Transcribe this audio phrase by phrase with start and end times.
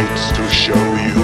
[0.00, 1.20] such sights to show you.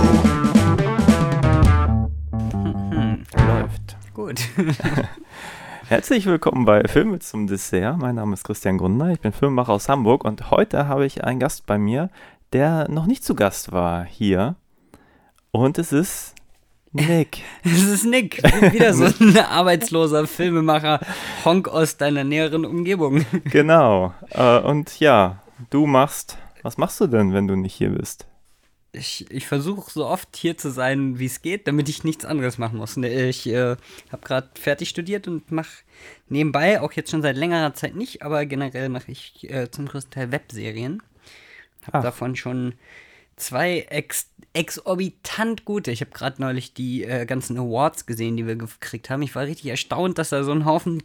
[3.47, 3.97] Läuft.
[4.13, 4.41] Gut.
[5.89, 7.97] Herzlich willkommen bei Filme zum Dessert.
[7.99, 11.39] Mein Name ist Christian Grunder, ich bin Filmemacher aus Hamburg und heute habe ich einen
[11.39, 12.11] Gast bei mir,
[12.53, 14.57] der noch nicht zu Gast war hier.
[15.53, 16.35] Und es ist
[16.93, 17.43] Nick.
[17.63, 18.43] Das ist Nick.
[18.73, 21.01] Wieder so ein arbeitsloser Filmemacher.
[21.45, 23.25] Honk aus deiner näheren Umgebung.
[23.45, 24.13] genau.
[24.31, 26.37] Äh, und ja, du machst.
[26.63, 28.27] Was machst du denn, wenn du nicht hier bist?
[28.97, 32.59] Ich, ich versuche so oft hier zu sein, wie es geht, damit ich nichts anderes
[32.59, 32.97] machen muss.
[32.97, 33.77] Ne, Ich äh,
[34.11, 35.85] habe gerade fertig studiert und mache
[36.29, 40.13] nebenbei, auch jetzt schon seit längerer Zeit nicht, aber generell mache ich äh, zum größten
[40.13, 41.03] Teil Webserien.
[41.87, 42.03] Habe Ach.
[42.03, 42.75] davon schon
[43.37, 45.91] zwei ex exorbitant gute.
[45.91, 49.21] Ich habe gerade neulich die äh, ganzen Awards gesehen, die wir gekriegt haben.
[49.21, 51.03] Ich war richtig erstaunt, dass da so ein Haufen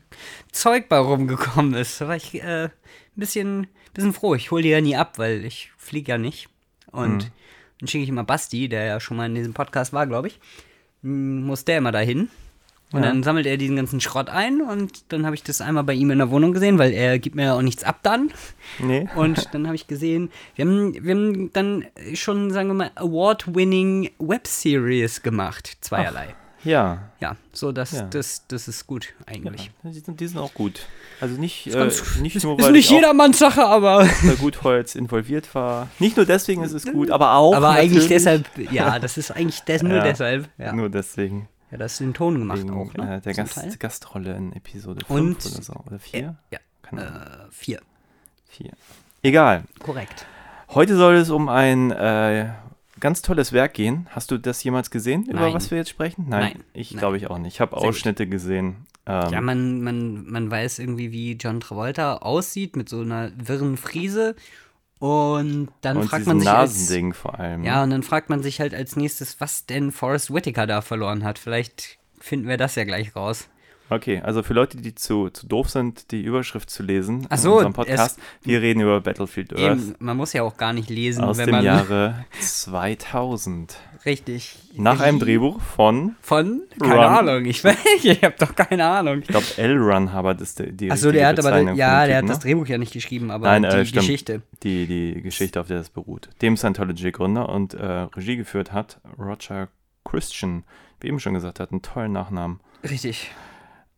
[0.54, 2.00] Zeug bei rumgekommen ist.
[2.00, 2.72] Da war ich äh, ein
[3.16, 4.36] bisschen, bisschen froh.
[4.36, 6.48] Ich hole die ja nie ab, weil ich fliege ja nicht.
[6.92, 7.32] Und
[7.82, 10.40] dann schicke ich immer Basti, der ja schon mal in diesem Podcast war, glaube ich.
[11.04, 12.30] m, Muss der immer dahin.
[12.94, 13.08] Und Ja.
[13.08, 16.12] dann sammelt er diesen ganzen Schrott ein und dann habe ich das einmal bei ihm
[16.12, 18.32] in der Wohnung gesehen, weil er gibt mir ja auch nichts ab dann.
[18.80, 19.08] Nee.
[19.16, 24.10] Und dann habe ich gesehen, wir haben, wir haben dann schon, sagen wir mal, Award-winning
[24.20, 26.36] Webseries gemacht, zweierlei.
[26.64, 27.10] Ja.
[27.20, 28.04] Ja, so das, Ja.
[28.04, 29.72] das, das ist gut eigentlich.
[29.84, 30.82] Die sind, die sind auch gut.
[31.20, 34.60] Also nicht, äh, nicht nur, ist weil nicht ich auch jedermanns Sache, aber, da gut
[34.64, 35.88] jetzt involviert war.
[36.00, 37.56] Nicht nur deswegen ist es gut, aber auch.
[37.56, 40.50] aber eigentlich natürlich- deshalb, ja, das ist eigentlich des, nur Ja, deshalb.
[40.58, 40.74] Ja.
[40.74, 41.48] Nur deswegen.
[41.72, 43.18] ja, das ist den Ton gemacht Wegen auch, ne?
[43.18, 43.76] äh, der Gast, Teil.
[43.78, 45.74] Gastrolle in Episode 5 Und- oder so.
[45.88, 46.36] Oder 4?
[46.52, 47.22] Ja, Keine Ahnung.
[47.22, 47.82] äh, vier,
[48.50, 48.72] Vier.
[49.24, 49.64] Egal.
[49.80, 50.26] korrekt.
[50.70, 52.50] Heute soll es um ein äh,
[53.02, 54.08] ganz tolles Werk gehen.
[54.12, 55.54] Hast du das jemals gesehen, über Nein.
[55.54, 56.28] was wir jetzt sprechen?
[56.30, 56.64] Nein.
[56.74, 57.00] Ich Nein.
[57.00, 57.56] glaube ich auch nicht.
[57.56, 57.90] Ich habe Sehr gut.
[57.90, 58.88] Ausschnitte gesehen.
[59.06, 63.76] Ähm, Ja, man, man, man weiß irgendwie, wie John Travolta aussieht mit so einer wirren
[63.76, 64.36] Frise.
[65.00, 67.64] Und dann und fragt man sich als, Nasending vor allem.
[67.64, 71.24] Ja, und dann fragt man sich halt als nächstes, was denn Forrest Whitaker da verloren
[71.24, 71.40] hat.
[71.40, 73.50] Vielleicht finden wir das ja gleich raus.
[73.92, 77.42] Okay, also für Leute, die zu, zu doof sind, die Überschrift zu lesen Ach in
[77.42, 80.90] so, unserem Podcast, wir reden über Battlefield Earth Eben, man muss ja auch gar nicht
[80.90, 83.76] lesen, aus wenn dem man Jahre 2000.
[84.06, 87.04] richtig Nach einem Drehbuch von, von keine Run.
[87.04, 89.20] Ahnung, ich weiß, ich habe doch keine Ahnung.
[89.24, 89.78] ich glaube, L.
[89.78, 92.38] Ron Hubbard ist die, die Achso, der hat aber Bezeichnung ja, dem der hat das
[92.38, 92.44] ne?
[92.44, 93.92] Drehbuch ja nicht geschrieben, aber Nein, die äh.
[93.92, 94.42] Geschichte.
[94.64, 96.30] die, die Geschichte, auf der das beruht.
[96.42, 99.68] Dem Scientology-Gründer und äh, Regie geführt hat Roger
[100.06, 100.64] Christian,
[101.02, 102.62] wie eben schon gesagt hat, einen tollen Nachnamen.
[102.90, 103.32] Richtig.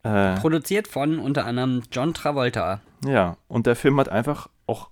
[0.04, 2.82] Äh, Produziert von unter anderem John Travolta.
[3.06, 4.90] ja, und der Film hat einfach auch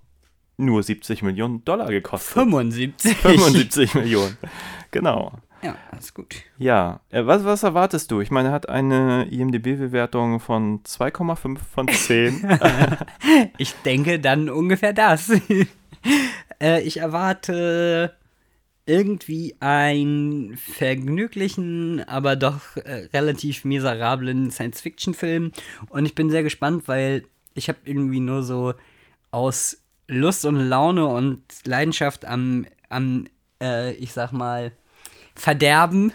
[0.56, 2.32] nur 70 Millionen Dollar gekostet.
[2.34, 3.16] 75.
[3.16, 4.36] 75 Millionen.
[4.90, 5.32] Genau.
[5.62, 6.34] Ja, alles gut.
[6.58, 8.20] Ja, äh, was, was erwartest du?
[8.20, 12.58] Ich meine, er hat eine IMDb-Bewertung von 2,5 von 10.
[13.56, 15.30] Ich denke dann ungefähr das.
[16.60, 18.14] äh, ich erwarte
[18.86, 25.52] irgendwie einen vergnüglichen, aber doch äh, relativ miserablen Science-Fiction-Film.
[25.88, 28.74] Und ich bin sehr gespannt, weil ich habe irgendwie nur so
[29.30, 29.78] aus
[30.08, 33.26] Lust und Laune und Leidenschaft am, am
[33.62, 34.72] äh, ich sag mal,
[35.34, 36.12] Verderben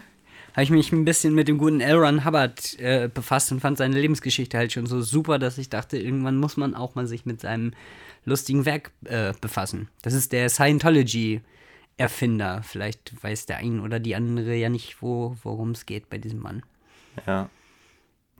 [0.57, 1.97] habe ich mich ein bisschen mit dem guten L.
[1.97, 5.99] Ron Hubbard äh, befasst und fand seine Lebensgeschichte halt schon so super, dass ich dachte,
[5.99, 7.73] irgendwann muss man auch mal sich mit seinem
[8.25, 9.87] lustigen Werk äh, befassen.
[10.01, 10.49] Das ist der
[11.97, 12.61] Scientology-Erfinder.
[12.63, 16.39] Vielleicht weiß der ein oder die andere ja nicht, wo, worum es geht bei diesem
[16.39, 16.63] Mann.
[17.25, 17.49] ja.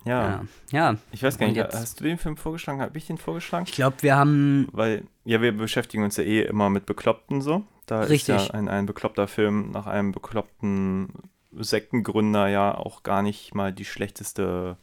[0.06, 0.46] Ja.
[0.72, 0.98] Ja, ja.
[1.12, 2.80] Ich weiß gar nicht, hast du den Film vorgeschlagen?
[2.80, 3.66] Habe ich den vorgeschlagen?
[3.68, 4.70] Ich glaube, wir haben.
[4.72, 7.66] Weil, ja, wir beschäftigen uns ja eh immer mit Bekloppten so.
[7.88, 8.36] Da Richtig.
[8.36, 11.10] ist ja ein, ein bekloppter Film nach einem bekloppten
[11.52, 14.78] Sektengründer ja auch gar nicht mal die schlechteste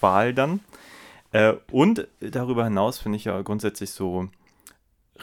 [0.00, 0.60] Wahl dann.
[1.32, 4.30] Äh, und darüber hinaus finde ich ja grundsätzlich so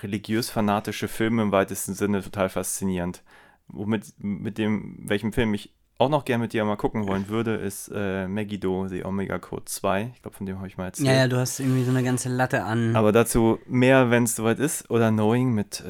[0.03, 3.23] religiös-fanatische Filme im weitesten Sinne total faszinierend.
[3.67, 7.55] Womit, mit dem, welchem Film ich auch noch gerne mit dir mal gucken wollen würde,
[7.55, 10.11] ist äh, Megiddo, The Omega Code 2.
[10.15, 11.07] Ich glaube, von dem habe ich mal erzählt.
[11.07, 12.95] Ja, ja, du hast irgendwie so eine ganze Latte an.
[12.95, 14.89] Aber dazu mehr, wenn es soweit ist.
[14.91, 15.83] Oder Knowing mit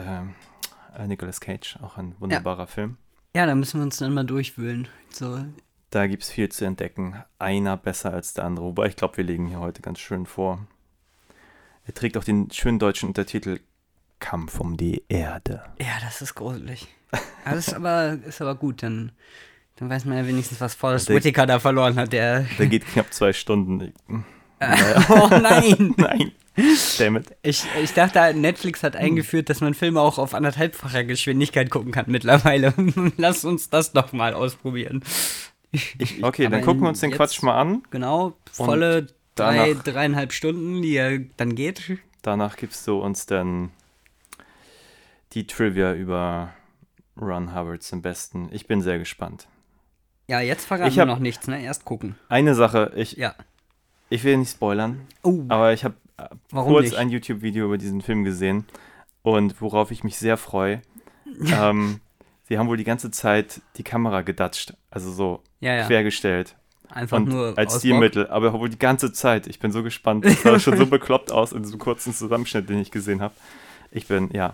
[0.97, 2.97] äh, Nicolas Cage, auch ein wunderbarer Film.
[3.35, 4.87] ja, da müssen wir uns dann mal durchwühlen.
[5.11, 5.39] So,
[5.91, 7.21] Da gibt es viel zu entdecken.
[7.37, 8.65] Einer besser als der andere.
[8.65, 10.65] Wobei ich glaube, wir legen hier heute ganz schön vor.
[11.85, 13.59] Er trägt auch den schönen deutschen Untertitel
[14.19, 15.63] Kampf um die Erde.
[15.79, 16.87] Ja, das ist gruselig.
[17.45, 19.11] Das ist aber, ist aber gut, dann,
[19.77, 22.11] dann weiß man ja wenigstens, was Forrest Der- Whitaker da verloren hat.
[22.11, 22.45] Der.
[22.57, 23.93] Der geht knapp zwei Stunden.
[24.59, 25.93] oh nein!
[25.97, 26.31] Nein.
[26.97, 27.35] Damit.
[27.43, 32.05] Ich, ich dachte, Netflix hat eingeführt, dass man Filme auch auf anderthalbfacher Geschwindigkeit gucken kann
[32.07, 32.73] mittlerweile.
[33.17, 35.03] Lass uns das doch mal ausprobieren.
[36.23, 37.83] Okay, Aber dann gucken wir uns den jetzt- Quatsch mal an.
[37.91, 39.03] Genau, volle
[39.35, 41.99] drei, danach- dreieinhalb Stunden, die er dann geht.
[42.23, 43.69] Danach gibst du uns dann
[45.33, 46.53] die Trivia über
[47.19, 48.49] Ron Hubbards im Besten.
[48.51, 49.47] Ich bin sehr gespannt.
[50.27, 51.61] Ja, jetzt verraten Ich wir noch nichts, ne?
[51.63, 52.15] Erst gucken.
[52.29, 53.33] Eine Sache, ich, Ja.
[54.09, 55.95] ich will nicht spoilern, Oh, aber ich habe
[56.49, 56.95] warum kurz nicht?
[56.97, 58.65] ein YouTube-Video über diesen Film gesehen
[59.21, 60.81] und worauf ich mich sehr freue.
[61.45, 62.01] ähm,
[62.47, 65.87] sie haben wohl die ganze Zeit die Kamera gedatscht, also so ja, ja.
[65.87, 66.55] quergestellt.
[66.89, 67.79] Einfach und nur als.
[67.79, 69.47] Stilmittel, aber wohl die ganze Zeit.
[69.47, 70.23] Ich bin so gespannt.
[70.25, 73.33] Das sah schon so bekloppt aus in diesem kurzen Zusammenschnitt, den ich gesehen habe.
[73.91, 74.53] Ich bin, ja,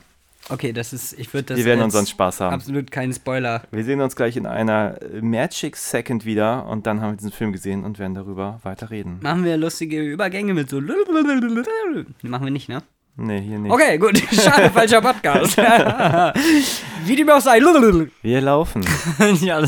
[0.50, 2.54] Okay, das ist, ich würde das wir werden unseren Spaß haben.
[2.54, 3.64] absolut keinen Spoiler.
[3.72, 7.54] Wir sehen uns gleich in einer Magic Second wieder und dann haben wir diesen Film
[7.54, 9.20] gesehen und werden darüber weiter reden.
[9.22, 10.82] Machen wir lustige Übergänge mit so.
[12.24, 12.84] Machen wir nicht, ne?
[13.16, 13.72] Nee, hier nicht.
[13.72, 14.18] Okay, gut.
[14.32, 15.56] Schade, falscher Podcast.
[17.06, 17.60] Wie dem auch sei.
[18.22, 18.84] Wir laufen.
[19.42, 19.64] ja,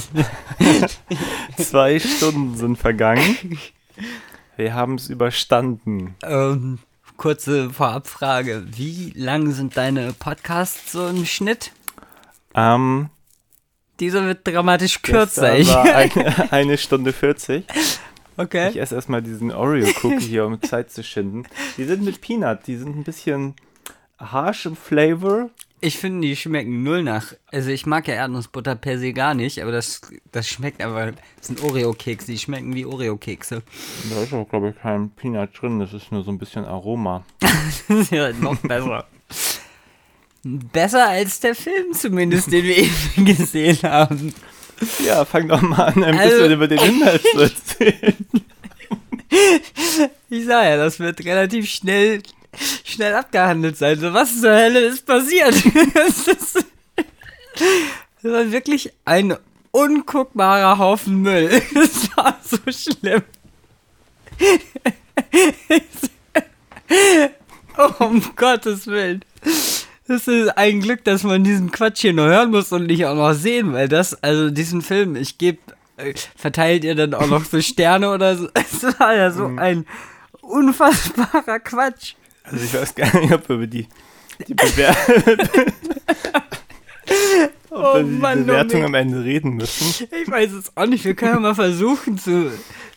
[1.58, 3.60] Zwei Stunden sind vergangen.
[4.58, 6.16] Wir haben es überstanden.
[6.24, 6.80] ähm,
[7.18, 8.66] kurze Vorabfrage.
[8.76, 11.72] Wie lang sind deine Podcasts so im Schnitt?
[12.54, 13.10] Ähm,
[14.00, 15.58] Dieser wird dramatisch kürzer.
[15.58, 17.66] Ich, eine, eine Stunde 40.
[17.70, 18.00] Ich
[18.38, 18.78] okay.
[18.78, 21.44] esse erstmal diesen Oreo-Cookie hier, um Zeit zu schinden.
[21.78, 23.56] Die sind mit Peanut, die sind ein bisschen
[24.20, 25.50] harsh im Flavor.
[25.86, 27.34] Ich finde, die schmecken null nach.
[27.52, 30.02] Also ich mag ja Erdnussbutter per se gar nicht, aber das,
[30.32, 31.12] das schmeckt aber.
[31.12, 33.62] Das sind Oreo-Kekse, die schmecken wie Oreo-Kekse.
[34.10, 37.24] Da ist auch, glaube ich, kein Peanut drin, das ist nur so ein bisschen Aroma.
[37.88, 39.06] Das ist ja noch besser.
[40.44, 44.34] Besser als der Film zumindest, den wir eben gesehen haben.
[45.06, 48.16] Ja, fang doch mal an, ein Also- bisschen über den Inhalt zu erzählen.
[50.30, 52.24] Ich sag ja, das wird relativ schnell,
[52.84, 54.00] schnell abgehandelt sein.
[54.00, 55.56] So, was zur Hölle ist passiert?
[55.94, 56.66] Das, ist,
[56.96, 59.36] das war wirklich ein
[59.72, 61.50] unguckbarer Haufen Müll.
[61.74, 63.24] Das war so schlimm.
[67.78, 69.24] Oh, um Gottes Willen.
[70.08, 73.16] Das ist ein Glück, dass man diesen Quatsch hier nur hören muss und nicht auch
[73.16, 75.58] noch sehen, weil das, also diesen Film, ich gebe,
[75.98, 78.50] äh, verteilt ihr dann auch noch so Sterne oder so.
[78.54, 79.86] Es war ja so ein
[80.42, 82.14] unfassbarer Quatsch.
[82.46, 83.88] Also ich weiß gar nicht, ob wir über die,
[84.48, 84.96] die, Bewer
[87.70, 88.88] ob Oh wir die Mann, oh Bewertung Mann.
[88.90, 90.08] am Ende reden müssen.
[90.24, 92.52] Ich weiß es auch nicht, wir können ja mal versuchen zu,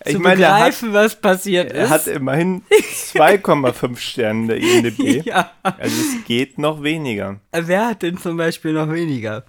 [0.05, 1.91] Ich zu meine, er hat- begreifen, was passiert Er ist.
[1.91, 5.27] hat immerhin 2,5 Sterne in der IMDb.
[5.27, 5.51] ja.
[5.63, 7.41] Also es geht noch weniger.
[7.53, 9.45] Wer hat denn zum Beispiel noch weniger?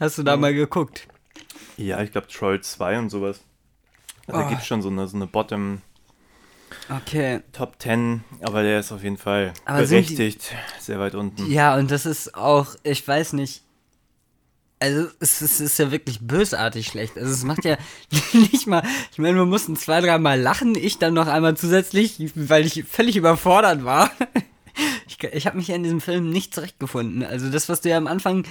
[0.00, 1.06] Hast du da mal geguckt?
[1.76, 3.40] Ja, ich glaube Troll 2 und sowas.
[4.26, 4.42] Also Oh.
[4.44, 5.82] da gibt es schon so eine, so eine Bottom
[6.88, 7.40] Okay.
[7.52, 11.50] Top 10, aber der ist auf jeden Fall Aber sind die- berechtigt sehr weit unten.
[11.50, 13.62] Ja, und das ist auch, ich weiß nicht.
[14.80, 17.16] Also, es ist, es ist ja wirklich bösartig schlecht.
[17.16, 17.76] Also, es macht ja
[18.32, 18.82] nicht mal.
[19.12, 20.74] Ich meine, wir mussten zwei, dreimal lachen.
[20.74, 24.10] Ich dann noch einmal zusätzlich, weil ich völlig überfordert war.
[25.06, 27.22] Ich, ich habe mich in diesem Film nicht zurechtgefunden.
[27.22, 28.44] Also, das, was du ja am Anfang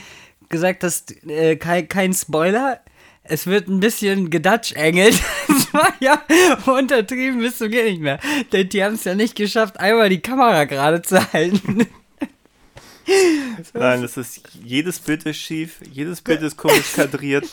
[0.49, 2.79] gesagt hast, äh, kein, kein Spoiler.
[3.31, 5.17] Es wird ein bisschen gedatschengelt.
[5.47, 6.21] Das war ja
[6.65, 8.19] untertrieben bis zum geht nicht mehr.
[8.51, 11.87] Denn die haben es ja nicht geschafft, einmal die Kamera gerade zu halten.
[13.73, 17.47] Nein, es ist jedes Bild ist schief, jedes Bild ist komisch kadriert.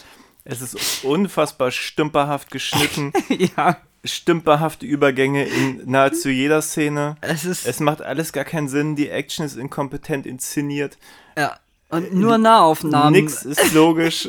[0.44, 3.12] Es ist unfassbar stümperhaft geschnitten,
[3.56, 3.76] ja.
[4.04, 7.18] stümperhafte Übergänge in nahezu jeder Szene.
[7.20, 7.66] Es ist.
[7.66, 10.98] Es macht alles gar keinen Sinn, die Action ist inkompetent inszeniert.
[11.36, 11.56] ja.
[11.90, 13.12] Und nur Nahaufnahmen.
[13.12, 14.28] Nix ist logisch,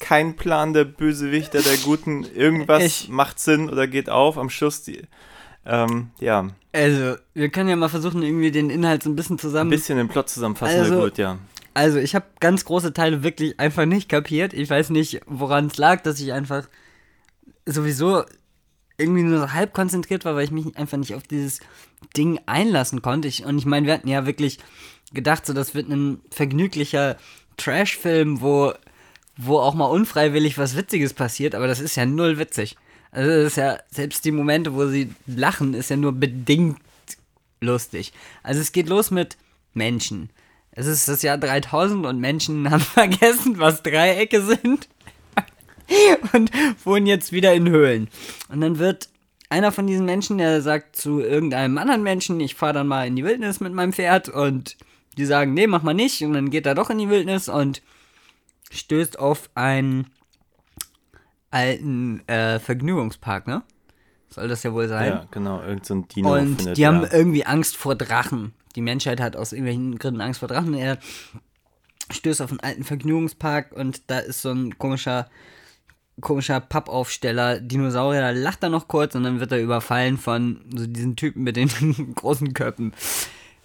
[0.00, 2.24] kein Plan der Bösewichter, der Guten.
[2.24, 4.36] Irgendwas Ich- macht Sinn oder geht auf.
[4.36, 5.02] Am Schluss, die,
[5.64, 9.38] ähm, ja, Also, wir können ja mal versuchen, irgendwie den Inhalt so ein bisschen ein
[9.38, 9.70] zusammen.
[9.70, 11.38] bisschen den Plot zusammenfassen, Also- gut, ja.
[11.74, 14.52] Also, ich habe ganz große Teile wirklich einfach nicht kapiert.
[14.52, 16.68] Ich weiß nicht, woran es lag, dass ich einfach
[17.64, 18.24] sowieso
[18.98, 21.60] irgendwie nur so halb konzentriert war, weil ich mich einfach nicht auf dieses
[22.16, 23.28] Ding einlassen konnte.
[23.28, 24.58] Ich, und ich meine, wir hatten ja wirklich
[25.14, 27.16] gedacht, so das wird ein vergnüglicher
[27.56, 28.72] Trash-Film, wo,
[29.36, 32.76] wo auch mal unfreiwillig was Witziges passiert, aber das ist ja null witzig.
[33.10, 36.78] Also das ist ja, selbst die Momente, wo sie lachen, ist ja nur bedingt
[37.60, 38.12] lustig.
[38.42, 39.36] Also es geht los mit
[39.74, 40.30] Menschen.
[40.72, 44.88] Es ist das Jahr 3000 und Menschen haben vergessen, was Dreiecke sind
[46.32, 46.50] und
[46.84, 48.08] wohnen jetzt wieder in Höhlen.
[48.48, 49.08] Und dann wird
[49.50, 53.16] einer von diesen Menschen, der sagt zu irgendeinem anderen Menschen, ich fahre dann mal in
[53.16, 54.78] die Wildnis mit meinem Pferd und
[55.18, 56.22] die sagen, nee, mach mal nicht.
[56.22, 57.82] Und dann geht er doch in die Wildnis und
[58.70, 60.10] stößt auf einen
[61.50, 63.62] alten äh, Vergnügungspark, ne?
[64.30, 65.08] Soll das ja wohl sein.
[65.08, 67.12] Ja, genau, irgend so ein Dino Und findet die haben er.
[67.12, 68.54] irgendwie Angst vor Drachen.
[68.74, 70.72] Die Menschheit hat aus irgendwelchen Gründen Angst vor Drachen.
[70.72, 70.96] Er
[72.10, 75.28] stößt auf einen alten Vergnügungspark und da ist so ein komischer
[76.20, 80.86] komischer Pappaufsteller Dinosaurier, da lacht er noch kurz und dann wird er überfallen von so
[80.86, 81.68] diesen Typen mit den
[82.14, 82.92] großen Köpfen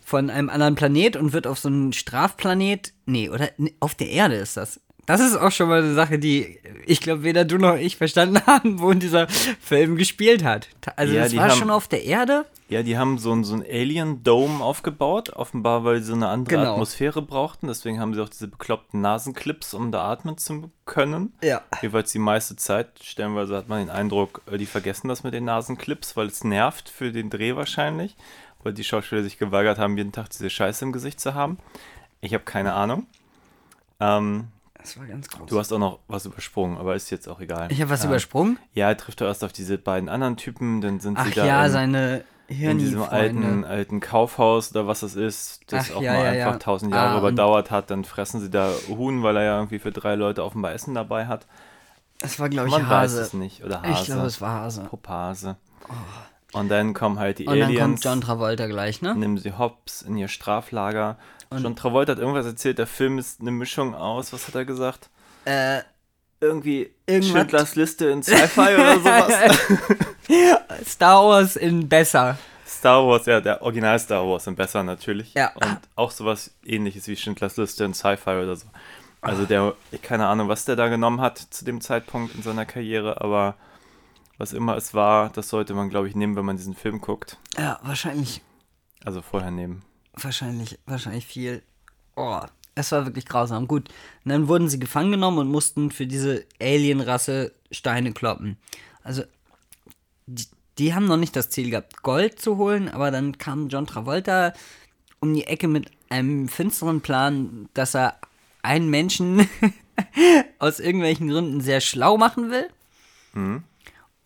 [0.08, 3.50] von einem anderen Planet und wird auf so einen Strafplanet, nee, oder
[3.82, 4.80] auf der Erde ist das.
[5.06, 8.42] Das ist auch schon mal eine Sache, die ich glaube weder du noch ich verstanden
[8.48, 10.70] haben, wo dieser Film gespielt hat.
[10.96, 12.46] Also Ja, das die war haben- schon auf der Erde.
[12.70, 16.74] Ja, die haben so ein, so Alien-Dome aufgebaut, offenbar, weil sie so eine andere Genau.
[16.74, 17.68] Atmosphäre brauchten.
[17.68, 21.32] Deswegen haben sie auch diese bekloppten Nasenclips, um da atmen zu können.
[21.42, 21.62] Ja.
[21.82, 25.46] Jeweils die meiste Zeit, stellenweise hat man den Eindruck, äh, die vergessen das mit den
[25.46, 28.18] Nasenclips, weil es nervt für den Dreh wahrscheinlich,
[28.68, 31.58] weil die Schauspieler sich geweigert haben, jeden Tag diese Scheiße im Gesicht zu haben.
[32.20, 33.08] Ich habe keine Ahnung.
[34.02, 34.50] Ähm,
[34.82, 35.50] Das war ganz groß.
[35.50, 37.72] du hast auch noch was übersprungen, aber ist jetzt auch egal.
[37.72, 38.60] ich habe was Ähm, übersprungen.
[38.74, 41.46] Ja, er trifft doch erst auf diese beiden anderen Typen, dann sind Ach sie da
[41.46, 46.02] ja, in, seine in diesem alten, alten Kaufhaus oder was das ist, das Ach, auch
[46.02, 46.60] ja, mal ja, einfach ja.
[46.60, 47.90] tausend Jahre Ah, überdauert hat.
[47.90, 51.28] Dann fressen sie da Huhn, weil er ja irgendwie für drei Leute offenbar Essen dabei
[51.28, 51.46] hat.
[52.20, 53.22] Das war, glaube ich, Man weiß Hase.
[53.22, 53.64] es nicht.
[53.64, 53.92] Oder Hase.
[54.02, 54.84] Ich glaube, es war Hase.
[54.84, 55.56] Popase.
[56.54, 59.16] Und dann kommen halt die Und dann Aliens, kommt John Travolta gleich, ne?
[59.16, 61.18] nehmen sie Hobbs in ihr Straflager.
[61.52, 65.10] John Travolta hat irgendwas erzählt, der Film ist eine Mischung aus, was hat er gesagt?
[65.46, 65.80] Äh,
[66.42, 69.34] Irgendwie Irgendwas- Schindlers Liste in Sci-Fi oder sowas.
[70.86, 72.38] Star Wars in besser.
[72.66, 75.34] Star Wars, ja, der Original Star Wars sind besser natürlich.
[75.34, 75.52] Ja.
[75.56, 78.68] Und auch sowas ähnliches wie Schindlers Liste in Sci-Fi oder so.
[79.22, 82.66] Also der, ich keine Ahnung, was der da genommen hat zu dem Zeitpunkt in seiner
[82.66, 83.56] Karriere, aber
[84.38, 87.38] was immer es war, das sollte man, glaube ich, nehmen, wenn man diesen Film guckt.
[87.58, 88.42] Ja, wahrscheinlich,
[89.04, 89.84] Also vorher nehmen.
[90.14, 91.64] wahrscheinlich, wahrscheinlich viel.
[92.16, 92.40] Oh,
[92.76, 93.68] es war wirklich grausam.
[93.68, 93.90] Gut,
[94.26, 98.58] und dann wurden sie gefangen genommen und mussten für diese Alien-Rasse Steine kloppen.
[99.04, 99.24] Also,
[100.28, 100.46] die,
[100.78, 104.54] die haben noch nicht das Ziel gehabt, Gold zu holen, aber dann kam John Travolta
[105.20, 108.20] um die Ecke mit einem finsteren Plan, dass er
[108.62, 109.48] einen Menschen
[110.60, 112.68] aus irgendwelchen Gründen sehr schlau machen will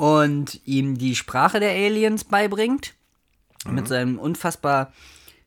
[0.02, 2.96] und ihm die Sprache der Aliens beibringt.
[3.70, 4.92] Mit seinem unfassbar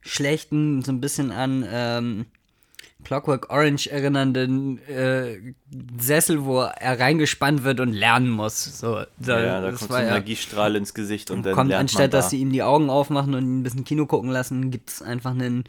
[0.00, 2.26] schlechten, so ein bisschen an ähm,
[3.02, 5.40] Clockwork Orange erinnernden äh,
[5.98, 8.78] Sessel, wo er reingespannt wird und lernen muss.
[8.78, 12.02] So, da, ja, da kommt so ein Energiestrahl ins Gesicht und dann kommt lernt anstatt,
[12.02, 12.18] man da.
[12.18, 15.02] dass sie ihm die Augen aufmachen und ihn ein bisschen Kino gucken lassen, gibt es
[15.02, 15.64] einfach einen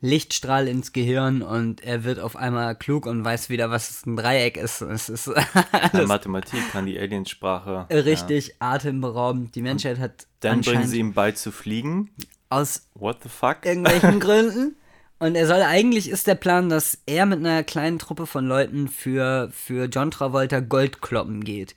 [0.00, 4.56] Lichtstrahl ins Gehirn und er wird auf einmal klug und weiß wieder, was ein Dreieck
[4.56, 4.82] ist.
[4.82, 5.26] Es ist
[5.92, 7.86] Ja, Mathematik kann die Aliensprache.
[7.90, 7.96] Ja.
[8.00, 9.54] richtig atemberaubend.
[9.54, 12.10] Die Menschheit hat Dann bringen sie ihm bei zu fliegen.
[12.50, 13.64] aus What the fuck?
[13.64, 14.76] irgendwelchen Gründen.
[15.18, 18.88] Und er soll eigentlich ist der Plan, dass er mit einer kleinen Truppe von Leuten
[18.88, 21.74] für, für John Travolta Gold kloppen geht.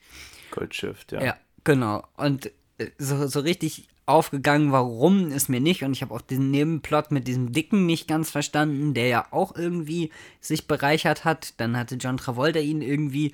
[0.52, 1.24] Goldschiff, ja.
[1.24, 2.04] Ja, genau.
[2.18, 2.48] Und
[2.80, 5.84] äh, so, so richtig aufgegangen, warum ist mir nicht.
[5.84, 9.56] Und ich habe auch diesen Nebenplot mit diesem Dicken nicht ganz verstanden, der ja auch
[9.56, 10.12] irgendwie
[10.42, 11.54] sich bereichert hat.
[11.58, 13.34] Dann hatte John Travolta ihn irgendwie.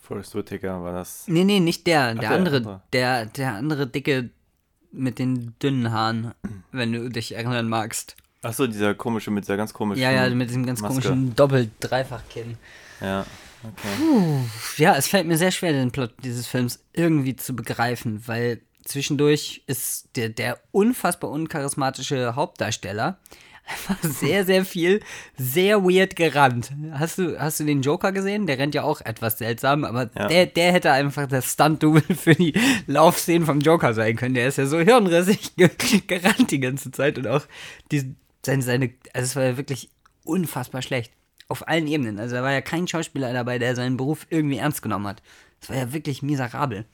[0.00, 1.24] Forrest Whitaker war das.
[1.26, 2.14] Nee, nee, nicht der.
[2.14, 2.82] Der, der andere, andere.
[2.92, 4.30] Der, der andere Dicke
[4.92, 6.34] mit den dünnen Haaren,
[6.70, 8.16] wenn du dich erinnern magst.
[8.42, 10.02] Achso, dieser komische mit dieser ganz komischen.
[10.02, 11.00] Ja, ja, mit diesem ganz Maske.
[11.00, 12.58] komischen Doppel-Dreifach-Kinn.
[13.00, 13.24] Ja,
[13.62, 14.44] okay.
[14.76, 19.62] Ja, es fällt mir sehr schwer, den Plot dieses Films irgendwie zu begreifen, weil zwischendurch
[19.66, 23.18] ist der, der unfassbar uncharismatische Hauptdarsteller
[23.64, 25.00] einfach sehr, sehr viel,
[25.38, 26.72] sehr weird gerannt.
[26.92, 28.46] Hast du, hast du den Joker gesehen?
[28.48, 30.26] Der rennt ja auch etwas seltsam, aber Ja.
[30.26, 32.54] der, der hätte einfach das Stunt-Double für die
[32.88, 34.34] Laufszenen vom Joker sein können.
[34.34, 35.70] Der ist ja so hirnrissig ge
[36.08, 37.42] gerannt die ganze Zeit und auch
[37.92, 39.90] die, seine, seine, also es war ja wirklich
[40.24, 41.12] unfassbar schlecht.
[41.48, 42.18] Auf allen Ebenen.
[42.18, 45.22] Also da war ja kein Schauspieler dabei, der seinen Beruf irgendwie ernst genommen hat.
[45.60, 46.84] Es war ja wirklich miserabel.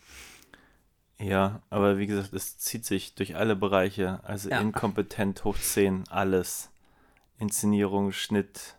[1.21, 4.21] Ja, aber wie gesagt, es zieht sich durch alle Bereiche.
[4.23, 4.61] Also Ja.
[4.61, 6.71] inkompetent hoch 10, alles.
[7.39, 8.77] Inszenierung, Schnitt,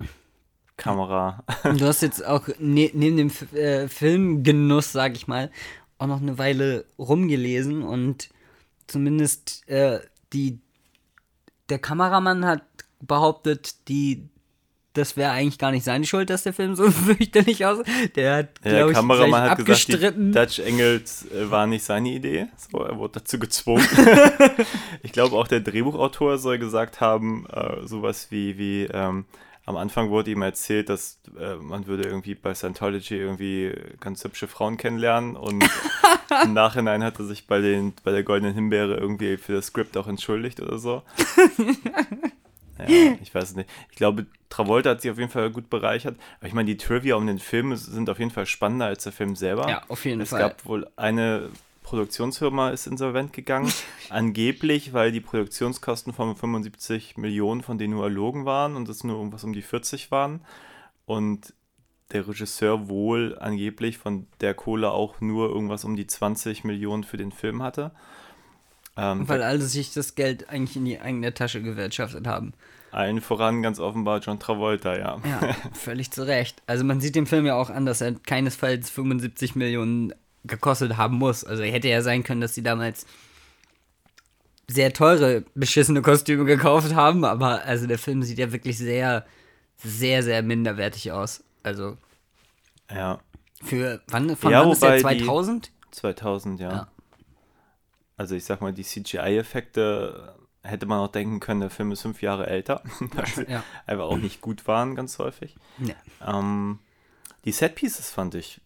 [0.76, 1.44] Kamera.
[1.64, 5.50] Und du hast jetzt auch ne neben dem F äh, Filmgenuss, sag ich mal,
[5.98, 8.28] auch noch eine Weile rumgelesen und
[8.86, 10.00] zumindest äh,
[10.32, 10.58] die
[11.68, 12.62] der Kameramann hat
[13.00, 14.28] behauptet, die
[14.96, 18.16] das wäre eigentlich gar nicht seine Schuld, dass der Film so fürchterlich aussieht.
[18.16, 20.32] Der hat, Der glaube ich, Kameramann hat gesagt, abgestritten.
[20.32, 22.46] die Dutch Engels äh, war nicht seine Idee.
[22.56, 23.86] So, er wurde dazu gezwungen.
[25.02, 29.26] ich glaube, auch der Drehbuchautor soll gesagt haben, äh, sowas wie, wie ähm,
[29.66, 34.46] am Anfang wurde ihm erzählt, dass äh, man würde irgendwie bei Scientology irgendwie ganz hübsche
[34.46, 35.64] Frauen kennenlernen und
[36.44, 39.96] im Nachhinein hat er sich bei, den, bei der Goldenen Himbeere irgendwie für das Skript
[39.96, 41.02] auch entschuldigt oder so.
[42.78, 43.70] Ja, ich weiß es nicht.
[43.90, 46.16] Ich glaube, Travolta hat sich auf jeden Fall gut bereichert.
[46.38, 49.12] Aber ich meine, die Trivia um den Film sind auf jeden Fall spannender als der
[49.12, 49.68] Film selber.
[49.68, 50.40] Ja, auf jeden es Fall.
[50.40, 51.50] gab wohl eine
[51.82, 53.72] Produktionsfirma ist insolvent gegangen.
[54.10, 59.16] angeblich, weil die Produktionskosten von 75 Millionen von denen nur erlogen waren und es nur
[59.16, 60.40] irgendwas um die 40 waren.
[61.04, 61.54] Und
[62.12, 67.16] der Regisseur wohl angeblich von der Kohle auch nur irgendwas um die 20 Millionen für
[67.16, 67.92] den Film hatte.
[68.96, 72.54] Ähm, Weil alle sich das Geld eigentlich in die eigene Tasche gewirtschaftet haben.
[72.92, 75.20] allen voran ganz offenbar John Travolta, ja.
[75.24, 76.62] Ja, völlig zu Recht.
[76.66, 81.16] Also man sieht dem Film ja auch an, dass er keinesfalls 75 Millionen gekostet haben
[81.18, 81.44] muss.
[81.44, 83.04] Also hätte ja sein können, dass sie damals
[84.68, 89.24] sehr teure, beschissene Kostüme gekauft haben, aber also der Film sieht ja wirklich sehr,
[89.76, 91.44] sehr, sehr minderwertig aus.
[91.62, 91.96] Also
[92.90, 93.20] Ja,
[93.62, 95.70] für wann, von Ja, wann ist der wobei die- 2000?
[95.92, 96.70] 2000, ja.
[96.72, 96.88] Ja.
[98.16, 102.22] Also ich sag mal, die CGI-Effekte hätte man auch denken können, der Film ist fünf
[102.22, 102.82] Jahre älter,
[103.14, 103.62] weil sie Ja.
[103.86, 105.54] einfach auch nicht gut waren, ganz häufig.
[105.78, 105.94] Ja.
[106.38, 106.80] Ähm,
[107.44, 108.60] die Set-Pieces fand ich,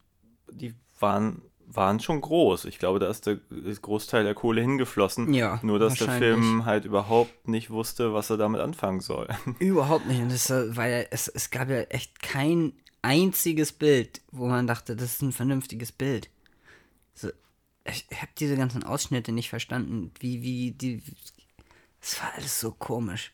[0.50, 2.64] die waren, waren schon groß.
[2.64, 3.37] Ich glaube, da ist der
[3.83, 5.35] Großteil der Kohle hingeflossen.
[5.35, 6.09] Ja, Nur, dass der.
[6.09, 9.28] Film halt überhaupt nicht wusste, was er damit anfangen soll.
[9.59, 10.21] Überhaupt nicht.
[10.23, 14.97] Und das, äh, weil es, es gab ja echt kein einziges Bild, wo man dachte,
[14.97, 16.28] das ist ein vernünftiges Bild.
[17.14, 17.28] So,
[17.85, 20.13] ich habe diese ganzen Ausschnitte nicht verstanden.
[20.21, 21.03] Wie, wie, die.
[22.01, 23.33] Es war alles so komisch.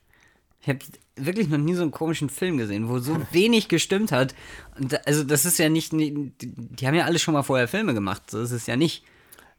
[0.61, 0.79] Ich habe
[1.17, 4.35] wirklich noch nie so einen komischen Film gesehen, wo so wenig gestimmt hat.
[4.79, 5.93] Da, also, das ist ja nicht.
[5.93, 8.31] Die, die haben ja alle schon mal vorher Filme gemacht.
[8.31, 9.05] So ist es ja nicht.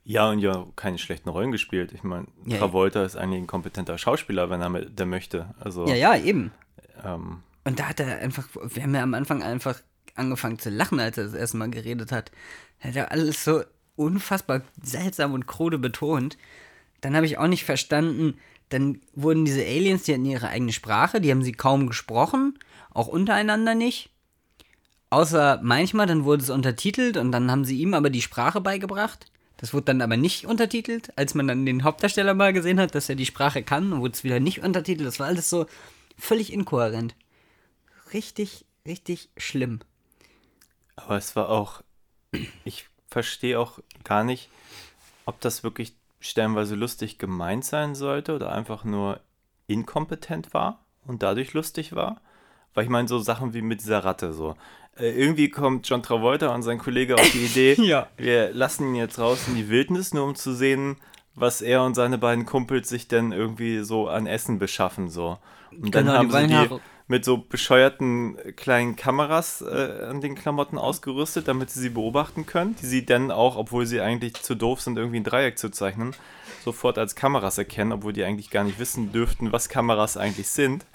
[0.04, 1.92] Ja, und ja, keine schlechten Rollen gespielt.
[1.92, 5.54] Ich meine, Ja, Travolta ist eigentlich ein kompetenter Schauspieler, wenn er der möchte.
[5.60, 6.52] Also, Ja, ja, eben.
[7.04, 9.82] ähm, Und da hat er einfach, wir haben ja am Anfang einfach
[10.16, 12.32] angefangen zu lachen, als er das erste Mal geredet hat.
[12.80, 13.64] Er hat ja alles so
[13.98, 16.38] unfassbar seltsam und krude betont.
[17.02, 18.38] Dann habe ich auch nicht verstanden,
[18.70, 22.58] dann wurden diese Aliens, die hatten ihre eigene Sprache, die haben sie kaum gesprochen,
[22.94, 24.10] auch untereinander nicht.
[25.10, 29.32] Außer manchmal, dann wurde es untertitelt und dann haben sie ihm aber die Sprache beigebracht.
[29.56, 31.18] Das wurde dann aber nicht untertitelt.
[31.18, 34.24] Als man dann den Hauptdarsteller mal gesehen hat, dass er die Sprache kann, wurde es
[34.24, 35.08] wieder nicht untertitelt.
[35.08, 35.66] Das war alles so
[36.18, 37.16] völlig inkohärent.
[38.14, 39.80] Richtig, richtig schlimm.
[40.96, 41.82] Aber es war auch,
[42.66, 44.48] ich verstehe auch gar nicht,
[45.26, 49.20] ob das wirklich stellenweise lustig gemeint sein sollte oder einfach nur
[49.66, 52.22] inkompetent war und dadurch lustig war.
[52.76, 54.56] Weil ich meine, so Sachen wie mit dieser Ratte so.
[54.98, 58.08] Äh, irgendwie kommt John Travolta und sein Kollege auf die Idee, Ja.
[58.18, 60.98] wir lassen ihn jetzt raus in die Wildnis, nur um zu sehen,
[61.34, 65.10] was er und seine beiden Kumpels sich denn irgendwie so an Essen beschaffen.
[65.10, 65.40] So.
[65.72, 70.06] Und dann Genau, die haben sie wollen die mit so bescheuerten äh, kleinen Kameras äh,
[70.10, 74.02] an den Klamotten ausgerüstet, damit sie sie beobachten können, die sie dann auch, obwohl sie
[74.02, 76.14] eigentlich zu doof sind, irgendwie ein Dreieck zu zeichnen,
[76.64, 80.86] sofort als Kameras erkennen, obwohl die eigentlich gar nicht wissen dürften, was Kameras eigentlich sind.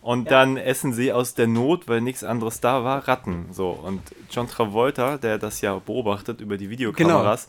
[0.00, 3.46] Und dann essen sie aus der Not, weil nichts anderes da war, Ratten.
[3.52, 3.70] So.
[3.70, 4.00] Und
[4.32, 7.46] John Travolta, der das ja beobachtet über die Videokameras,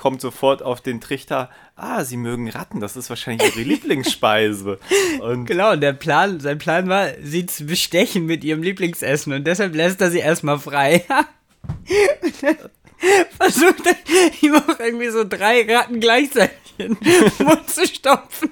[0.00, 4.78] kommt sofort auf den Trichter, ah, sie mögen Ratten, das ist wahrscheinlich ihre Lieblingsspeise.
[5.20, 9.74] Und Genau, der Plan, sein Plan war, sie zu bestechen mit ihrem Lieblingsessen und deshalb
[9.74, 11.04] lässt er sie erstmal frei.
[13.38, 13.96] Versucht er,
[14.40, 18.50] ihm auch irgendwie so drei Ratten gleichzeitig in den Mund zu stopfen.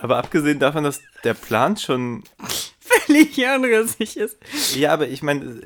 [0.00, 2.22] Aber abgesehen davon, dass der Plan schon.
[3.06, 4.36] völlig hirnrissig ist.
[4.76, 5.60] Ja, aber ich meine,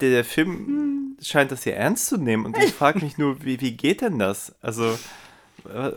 [0.00, 3.60] der, der Film scheint das hier ernst zu nehmen und ich frage mich nur, wie,
[3.60, 4.54] wie geht denn das?
[4.60, 4.98] Also,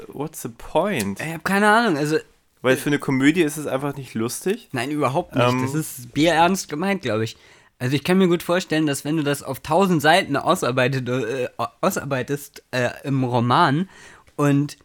[0.08, 1.20] what's the point?
[1.20, 2.18] Ich habe keine Ahnung, also
[2.62, 4.70] Weil für eine Komödie ist es einfach nicht lustig.
[4.72, 5.48] Nein, überhaupt nicht.
[5.48, 7.38] Ähm, das ist bierernst gemeint, glaube ich.
[7.80, 11.50] Also ich kann mir gut vorstellen, dass wenn du das auf tausend Seiten ausarbeitet, äh,
[11.82, 13.90] ausarbeitest äh, im Roman
[14.36, 14.78] und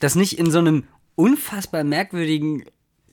[0.00, 0.84] das nicht in so einem
[1.14, 2.64] unfassbar merkwürdigen,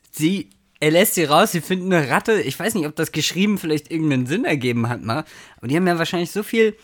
[0.10, 0.50] sie,
[0.82, 2.42] er lässt sie raus, sie finden eine Ratte.
[2.42, 5.24] Ich weiß nicht, ob das geschrieben vielleicht irgendeinen Sinn ergeben hat mal.
[5.58, 6.76] Aber die haben ja wahrscheinlich so viel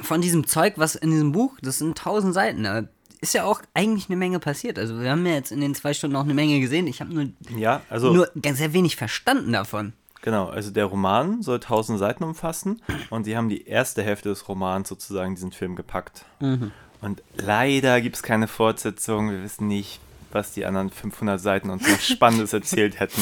[0.00, 2.84] von diesem Zeug, was in diesem Buch, das sind tausend Seiten, da
[3.20, 4.78] ist ja auch eigentlich eine Menge passiert.
[4.80, 6.88] Also wir haben ja jetzt in den zwei Stunden auch eine Menge gesehen.
[6.88, 8.12] Ich habe nur Ja, also.
[8.12, 9.92] nur ganz sehr wenig verstanden davon.
[10.22, 14.48] Genau, also der Roman soll 1000 Seiten umfassen und sie haben die erste Hälfte des
[14.48, 16.24] Romans sozusagen in diesen Film gepackt.
[17.00, 19.30] Und leider gibt es keine Fortsetzung.
[19.30, 20.00] Wir wissen nicht,
[20.34, 23.20] was die anderen 500 Seiten uns noch Spannendes erzählt hätten.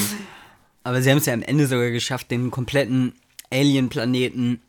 [0.84, 3.14] Aber sie haben es ja am Ende sogar geschafft, den kompletten
[3.52, 4.62] Alien-Planeten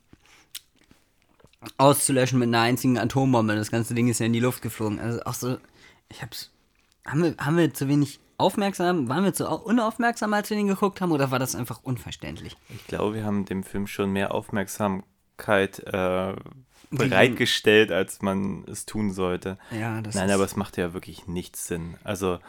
[1.78, 3.56] auszulöschen mit einer einzigen Atombombe.
[3.56, 5.00] Das ganze Ding ist ja in die Luft geflogen.
[5.00, 5.58] Also auch so,
[6.10, 6.52] ich hab's.
[7.06, 10.68] Haben wir, haben wir zu wenig aufmerksam, waren wir zu au- unaufmerksam, als wir den
[10.68, 12.56] geguckt haben, oder war das einfach unverständlich?
[12.70, 16.34] Ich glaube, wir haben dem Film schon mehr Aufmerksamkeit äh,
[16.92, 19.58] bereitgestellt, als man es tun sollte.
[19.72, 21.96] Ja, das Nein, ist, aber es macht ja wirklich nichts Sinn.
[22.04, 22.40] Also,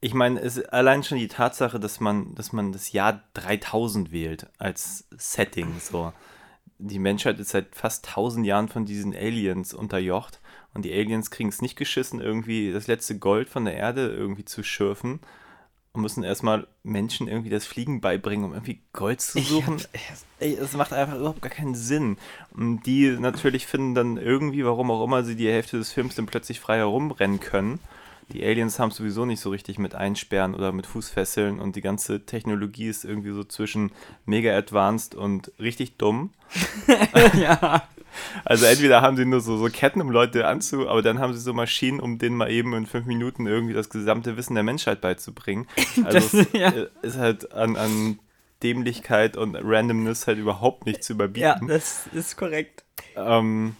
[0.00, 4.46] ich meine, es allein schon die Tatsache, dass man, dass man das Jahr 3000 wählt
[4.58, 5.78] als Setting.
[5.78, 6.12] So,
[6.78, 10.40] die Menschheit ist seit fast 1000 Jahren von diesen Aliens unterjocht
[10.72, 14.44] und die Aliens kriegen es nicht geschissen, irgendwie das letzte Gold von der Erde irgendwie
[14.44, 15.20] zu schürfen.
[15.92, 19.82] Und müssen erstmal Menschen irgendwie das Fliegen beibringen, um irgendwie Gold zu suchen.
[20.38, 22.16] Ey, das macht einfach überhaupt gar keinen Sinn.
[22.54, 26.26] Und die natürlich finden dann irgendwie, warum auch immer, sie die Hälfte des Films dann
[26.26, 27.80] plötzlich frei herumrennen können.
[28.32, 32.24] Die Aliens haben sowieso nicht so richtig mit Einsperren oder mit Fußfesseln und die ganze
[32.24, 33.90] Technologie ist irgendwie so zwischen
[34.24, 36.30] mega advanced und richtig dumm.
[37.34, 37.82] ja.
[38.44, 41.40] Also entweder haben sie nur so, so Ketten, um Leute anzu, aber dann haben sie
[41.40, 45.00] so Maschinen, um denen mal eben in fünf Minuten irgendwie das gesamte Wissen der Menschheit
[45.00, 45.66] beizubringen.
[46.04, 46.68] Also Das- es ja.
[46.70, 48.18] äh, ist halt an, an
[48.62, 51.42] Dämlichkeit und Randomness halt überhaupt nicht zu überbieten.
[51.42, 52.84] Ja, das ist korrekt.
[53.16, 53.74] Ähm,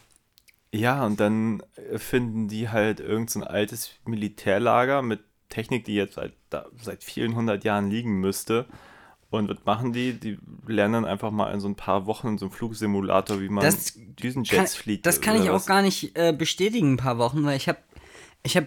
[0.72, 1.62] ja, und dann
[1.96, 7.02] finden die halt irgend so ein altes Militärlager mit Technik, die jetzt seit, da, seit
[7.04, 8.66] vielen hundert Jahren liegen müsste.
[9.30, 10.12] Und was machen die?
[10.14, 13.48] Die lernen dann einfach mal in so ein paar Wochen in so einem Flugsimulator, wie
[13.48, 15.06] man Das Düsenjets kann, fliegt.
[15.06, 15.62] Das kann ich was.
[15.62, 17.78] auch gar nicht äh, bestätigen, ein paar Wochen, weil ich habe
[18.42, 18.66] ich hab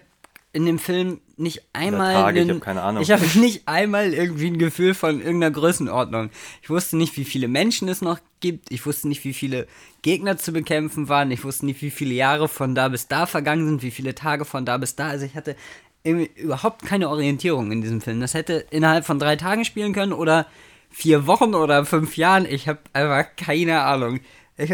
[0.54, 2.14] in dem Film nicht einmal.
[2.14, 3.02] Tage, ich einen- hab keine Ahnung.
[3.04, 6.30] Ich habe nicht einmal irgendwie ein Gefühl von irgendeiner Größenordnung.
[6.62, 8.72] Ich wusste nicht, wie viele Menschen es noch gibt.
[8.72, 9.68] Ich wusste nicht, wie viele
[10.04, 11.32] Gegner zu bekämpfen waren.
[11.32, 14.46] Ich wusste nicht, wie viele Jahre von da bis da vergangen sind, wie viele Tage
[14.46, 15.08] von da bis da.
[15.08, 15.56] Also ich hatte
[16.04, 18.20] überhaupt keine Orientierung in diesem Film.
[18.20, 20.48] Das hätte innerhalb von drei Tagen spielen können oder
[20.90, 22.46] vier Wochen oder fünf Jahren.
[22.46, 24.20] Ich habe einfach keine Ahnung.
[24.58, 24.72] Ich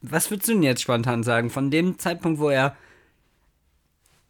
[0.00, 1.50] was würdest du denn jetzt spontan sagen?
[1.50, 2.76] Von dem Zeitpunkt, wo er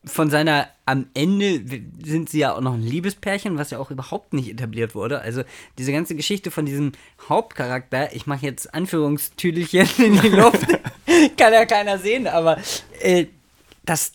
[0.04, 1.60] von seiner, am Ende
[2.02, 5.20] sind sie ja auch noch ein Liebespärchen, was ja auch überhaupt nicht etabliert wurde.
[5.20, 5.42] Also
[5.76, 6.92] diese ganze Geschichte von diesem
[7.28, 10.66] Hauptcharakter, ich mache jetzt Anführungstüdelchen in die Luft,
[11.36, 12.58] kann ja keiner sehen, aber
[13.00, 13.26] äh,
[13.84, 14.12] das,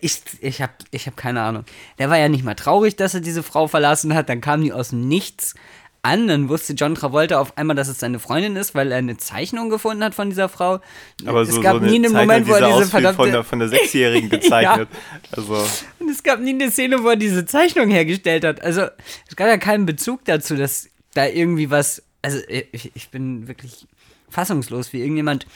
[0.00, 1.64] ich, ich habe ich hab keine Ahnung.
[1.98, 4.72] Der war ja nicht mal traurig, dass er diese Frau verlassen hat, dann kam die
[4.72, 5.54] aus dem Nichts
[6.02, 9.16] an, dann wusste John Travolta auf einmal, dass es seine Freundin ist, weil er eine
[9.18, 10.80] Zeichnung gefunden hat von dieser Frau.
[11.26, 13.16] Aber es so, gab so nie einen Zeichnung, Moment, wo er diese verdammte...
[13.16, 14.88] von der, von der Sechsjährigen gezeichnet.
[15.32, 15.62] Also,
[15.98, 18.62] Und es gab nie eine Szene, wo er diese Zeichnung hergestellt hat.
[18.62, 18.86] Also,
[19.28, 22.02] es gab ja keinen Bezug dazu, dass da irgendwie was.
[22.22, 23.86] Also, ich, ich bin wirklich
[24.30, 25.46] fassungslos, wie irgendjemand.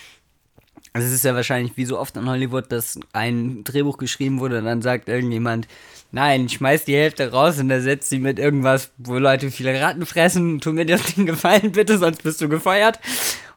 [0.94, 4.58] Also, es ist ja wahrscheinlich wie so oft in Hollywood, dass ein Drehbuch geschrieben wurde
[4.58, 5.66] und dann sagt irgendjemand,
[6.12, 10.60] nein, schmeiß die Hälfte raus und ersetzt sie mit irgendwas, wo Leute viele Ratten fressen.
[10.60, 13.00] Tu mir das den Gefallen bitte, sonst bist du gefeuert.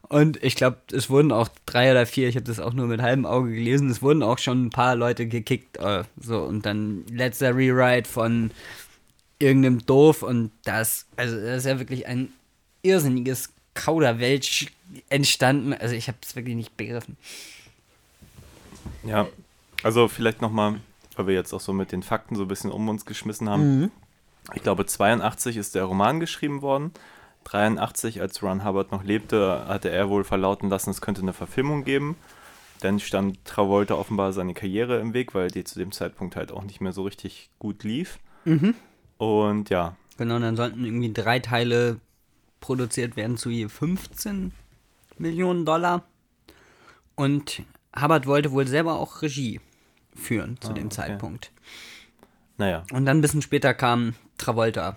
[0.08, 3.02] Und ich glaube, es wurden auch drei oder vier, ich habe das auch nur mit
[3.02, 5.76] halbem Auge gelesen, es wurden auch schon ein paar Leute gekickt.
[5.76, 8.50] Äh, so, und dann letzter Rewrite von
[9.38, 12.32] irgendeinem Doof und das, also das ist ja wirklich ein
[12.82, 14.66] irrsinniges Kauderwelsch
[15.08, 15.72] entstanden.
[15.74, 17.16] Also ich habe es wirklich nicht begriffen.
[19.04, 19.26] ja.
[19.84, 20.80] Also vielleicht nochmal,
[21.14, 23.92] weil wir jetzt auch so mit den Fakten so ein bisschen um uns geschmissen haben.
[24.54, 26.90] Ich glaube, 82 ist der Roman geschrieben worden.
[27.44, 31.84] 83, als Ron Hubbard noch lebte, hatte er wohl verlauten lassen, es könnte eine Verfilmung
[31.84, 32.16] geben.
[32.80, 36.64] Dann stand Travolta offenbar seine Karriere im Weg, weil die zu dem Zeitpunkt halt auch
[36.64, 38.18] nicht mehr so richtig gut lief.
[39.18, 42.00] Und ja, Genau, dann sollten irgendwie drei Teile
[42.60, 44.50] produziert werden zu je 15
[45.20, 46.04] Millionen Dollar.
[47.14, 47.62] Und
[48.00, 49.60] Hubbard wollte wohl selber auch Regie
[50.14, 50.96] führen zu dem okay.
[50.96, 51.52] Zeitpunkt.
[52.58, 54.96] naja, Und dann ein bisschen später kam Travolta.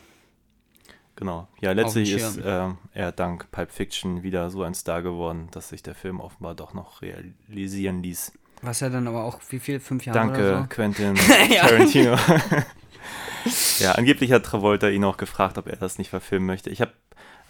[1.15, 1.47] genau.
[1.61, 5.83] Ja, letztlich ist äh, er dank Pulp Fiction wieder so ein Star geworden, dass sich
[5.83, 8.33] der Film offenbar doch noch realisieren ließ.
[8.63, 9.79] Was er dann aber auch, wie viel?
[9.79, 10.67] Fünf Jahre Danke, oder so?
[10.69, 11.15] Quentin
[11.49, 11.67] Ja.
[11.67, 12.15] Tarantino.
[13.79, 16.69] ja, angeblich hat Travolta ihn auch gefragt, ob er das nicht verfilmen möchte.
[16.69, 16.91] Ich habe,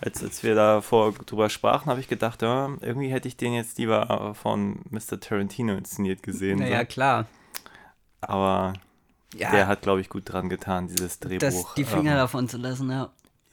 [0.01, 3.77] als, als wir davor drüber sprachen, habe ich gedacht, ja, irgendwie hätte ich den jetzt
[3.77, 5.19] lieber von Mr.
[5.19, 6.59] Tarantino inszeniert gesehen.
[6.59, 6.85] Naja, so.
[6.85, 7.25] klar.
[8.21, 8.73] Aber
[9.35, 12.49] Ja, der hat, glaube ich, gut dran getan, dieses Drehbuch das, die Finger ähm, davon
[12.49, 13.11] zu lassen, ja.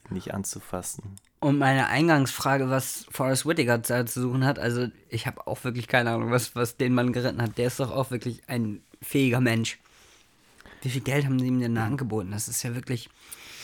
[0.09, 1.15] nicht anzufassen.
[1.39, 6.11] Und meine Eingangsfrage, was Forrest Whitaker zu suchen hat, also ich habe auch wirklich keine
[6.11, 7.57] Ahnung, was, was den Mann geritten hat.
[7.57, 9.79] Der ist doch auch wirklich ein fähiger Mensch.
[10.81, 12.31] Wie viel Geld haben sie ihm denn da angeboten?
[12.31, 13.09] Das ist ja wirklich.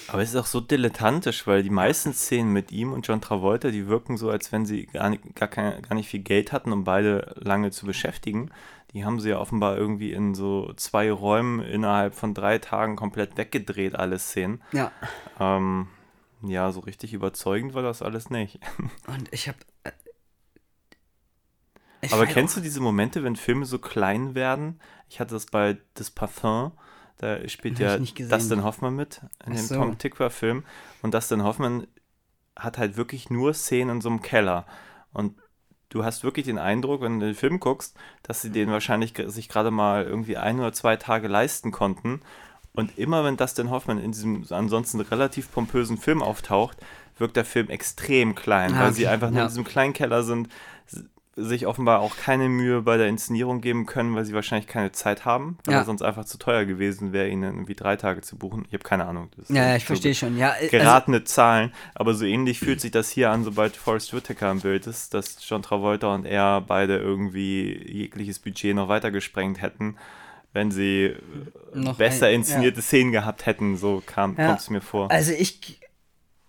[0.07, 3.71] Aber es ist auch so dilettantisch, weil die meisten Szenen mit ihm und John Travolta,
[3.71, 6.71] die wirken so, als wenn sie gar nicht, gar, kein, gar nicht viel Geld hatten,
[6.71, 8.51] um beide lange zu beschäftigen.
[8.93, 13.35] Die haben sie ja offenbar irgendwie in so zwei Räumen innerhalb von drei Tagen komplett
[13.37, 14.61] weggedreht, alle Szenen.
[14.71, 14.91] Ja.
[15.39, 15.87] Ähm,
[16.43, 18.59] ja, so richtig überzeugend war das alles nicht.
[19.07, 19.57] Und ich habe.
[22.11, 24.79] Aber kennst du diese Momente, wenn Filme so klein werden?
[25.09, 26.71] Ich hatte das bei Das Parfum.
[27.17, 27.97] Da spielt ja.
[27.97, 29.75] Dustin Hoffmann mit in Ach dem so.
[29.75, 30.63] Tom Tickwer-Film.
[31.01, 31.87] Und Dustin Hoffmann
[32.57, 34.65] hat halt wirklich nur Szenen in so einem Keller.
[35.13, 35.35] Und
[35.89, 39.47] du hast wirklich den Eindruck, wenn du den Film guckst, dass sie den wahrscheinlich sich
[39.49, 42.21] gerade mal irgendwie ein oder zwei Tage leisten konnten.
[42.73, 46.77] Und immer wenn Dustin Hoffmann in diesem ansonsten relativ pompösen Film auftaucht,
[47.17, 48.95] wirkt der Film extrem klein, Ah, weil okay.
[48.95, 49.43] sie einfach nur Ja.
[49.43, 50.49] in diesem kleinen Keller sind.
[51.37, 55.25] Sich offenbar auch keine Mühe bei der Inszenierung geben können, weil sie wahrscheinlich keine Zeit
[55.25, 55.83] haben, weil Ja.
[55.83, 58.63] sonst einfach zu teuer gewesen wäre, ihnen irgendwie drei Tage zu buchen.
[58.67, 59.29] Ich habe keine Ahnung.
[59.49, 60.37] Ja, ja, ich so verstehe schon.
[60.37, 64.49] Ja, äh, Geratene Zahlen, aber so ähnlich fühlt sich das hier an, sobald Forrest Whitaker
[64.51, 69.61] im Bild ist, dass John Travolta und er beide irgendwie jegliches Budget noch weiter gesprengt
[69.61, 69.97] hätten,
[70.53, 71.15] wenn sie
[71.73, 73.75] Noch besser ein- inszenierte Szenen gehabt hätten.
[73.75, 74.47] So kam Ja.
[74.47, 75.11] kommt es mir vor.
[75.11, 75.81] Also ich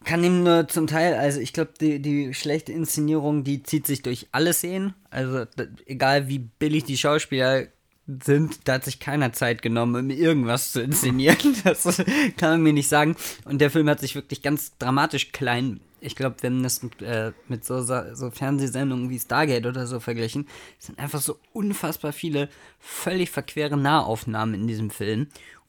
[0.07, 4.03] kann ihm nur zum Teil, also ich glaube, die, die schlechte Inszenierung, die zieht sich
[4.03, 4.95] durch alle Szenen.
[5.11, 5.45] Also
[5.85, 7.67] egal wie billig die Schauspieler
[8.07, 11.57] sind, da hat sich keiner Zeit genommen, um irgendwas zu inszenieren.
[11.65, 12.03] Das
[12.37, 13.17] kann man mir nicht sagen.
[13.45, 15.81] Und der Film hat sich wirklich ganz dramatisch klein.
[16.01, 20.47] Ich glaube, wenn das mit, äh, mit so, so Fernsehsendungen wie Stargate oder so verglichen,
[20.79, 25.27] sind einfach so unfassbar viele völlig verquere Nahaufnahmen in diesem Film.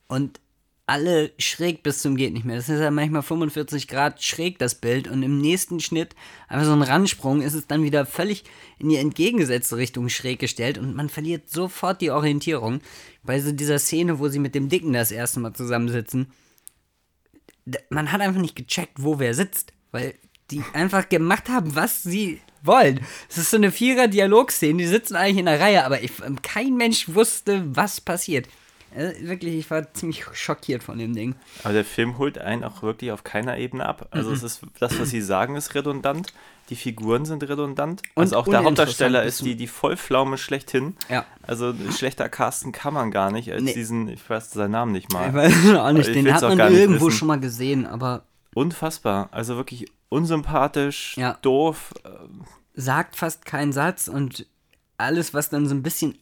[0.07, 0.39] Und
[0.87, 2.55] alle schräg bis zum geht nicht mehr.
[2.55, 6.15] Das ist ja manchmal 45 Grad schräg das Bild und im nächsten Schnitt
[6.47, 8.45] einfach so ein Ransprung ist es dann wieder völlig
[8.79, 12.79] in die entgegengesetzte Richtung schräg gestellt und man verliert sofort die Orientierung.
[13.21, 16.31] Bei so dieser Szene, wo sie mit dem Dicken das erste Mal zusammensitzen,
[17.89, 20.13] man hat einfach nicht gecheckt, wo wer sitzt, weil
[20.51, 23.01] die einfach gemacht haben, was sie wollen.
[23.29, 27.13] Es ist so eine Vierer-Dialogszene, die sitzen eigentlich in der Reihe, aber ich, kein Mensch
[27.13, 28.47] wusste, was passiert.
[28.97, 31.35] Äh, wirklich, ich war ziemlich schockiert von dem Ding.
[31.63, 34.07] Aber der Film holt einen auch wirklich auf keiner Ebene ab.
[34.11, 34.35] Also Mhm.
[34.37, 36.33] es ist das, was sie sagen, ist redundant.
[36.69, 38.01] Die Figuren sind redundant.
[38.15, 40.97] Und also auch der Hauptdarsteller ist die, die Vollpflaume schlechthin.
[41.09, 41.25] Ja.
[41.43, 43.73] Also schlechter casten kann man gar nicht als Nee.
[43.73, 45.29] diesen, ich weiß seinen Namen nicht mal.
[45.29, 49.29] Ich weiß auch nicht, Ich den hat man irgendwo schon mal gesehen, aber Unfassbar.
[49.31, 51.37] Also wirklich unsympathisch, Ja.
[51.41, 51.93] doof.
[52.73, 54.45] sagt fast keinen Satz und
[54.97, 56.17] alles, was dann so ein bisschen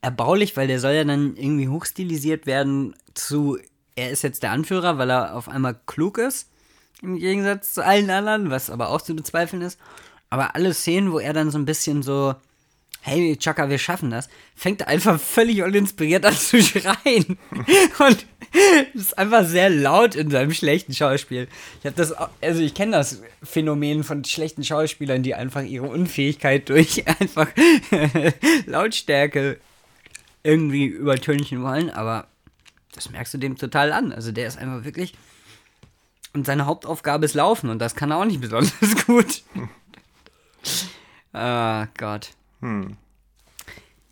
[0.00, 3.58] erbaulich, weil der soll ja dann irgendwie hochstilisiert werden zu,
[3.96, 6.48] er ist jetzt der Anführer, weil er auf einmal klug ist,
[7.02, 9.78] im Gegensatz zu allen anderen, was aber auch zu bezweifeln ist.
[10.30, 12.34] Aber alle Szenen, wo er dann so ein bisschen so,
[13.00, 17.38] hey Chaka, wir schaffen das, fängt einfach völlig uninspiriert an zu schreien.
[17.98, 18.26] Und
[18.94, 21.48] ist einfach sehr laut in seinem schlechten Schauspiel.
[21.80, 26.68] Ich habe das, also ich kenne das Phänomen von schlechten Schauspielern, die einfach ihre Unfähigkeit
[26.68, 27.48] durch einfach
[28.66, 29.58] Lautstärke
[30.48, 32.26] irgendwie übertönchen wollen, aber
[32.94, 34.12] das merkst du dem total an.
[34.12, 35.14] Also der ist einfach wirklich
[36.34, 38.72] und seine Hauptaufgabe ist Laufen und das kann er auch nicht besonders
[39.06, 39.42] gut.
[41.32, 42.30] Ah Gott.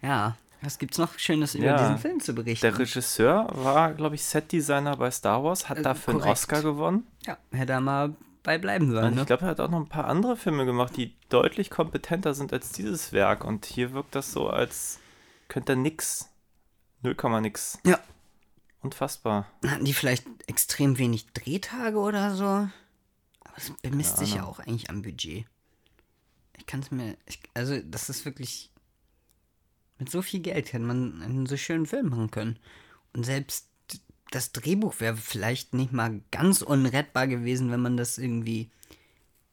[0.03, 1.77] Ja, was gibt's noch Schönes über Ja.
[1.79, 2.67] diesen Film zu berichten?
[2.67, 6.39] Der Regisseur war, glaube ich, Setdesigner bei Star Wars, hat Äh, dafür einen korrekt.
[6.39, 7.07] Oscar gewonnen.
[7.27, 9.07] ja, hätte er mal bei bleiben sollen.
[9.07, 9.21] Und Ne?
[9.23, 12.53] ich glaube, er hat auch noch ein paar andere Filme gemacht, die deutlich kompetenter sind
[12.53, 13.45] als dieses Werk.
[13.45, 15.01] Und hier wirkt das so, als
[15.49, 16.29] könnte er nix.
[17.03, 17.79] 0, nix.
[17.85, 18.01] Ja.
[18.83, 19.51] Unfassbar.
[19.67, 22.45] Hatten die vielleicht extrem wenig Drehtage oder so?
[22.45, 22.71] Aber
[23.57, 25.45] es bemisst sich ja auch eigentlich am Budget.
[26.57, 27.17] Ich kann es mir.
[27.27, 28.71] Ich, also, das ist wirklich.
[29.99, 32.59] Mit so viel Geld hätte man einen so schönen Film machen können.
[33.13, 33.69] Und selbst
[34.31, 38.71] das Drehbuch wäre vielleicht nicht mal ganz unrettbar gewesen, wenn man das irgendwie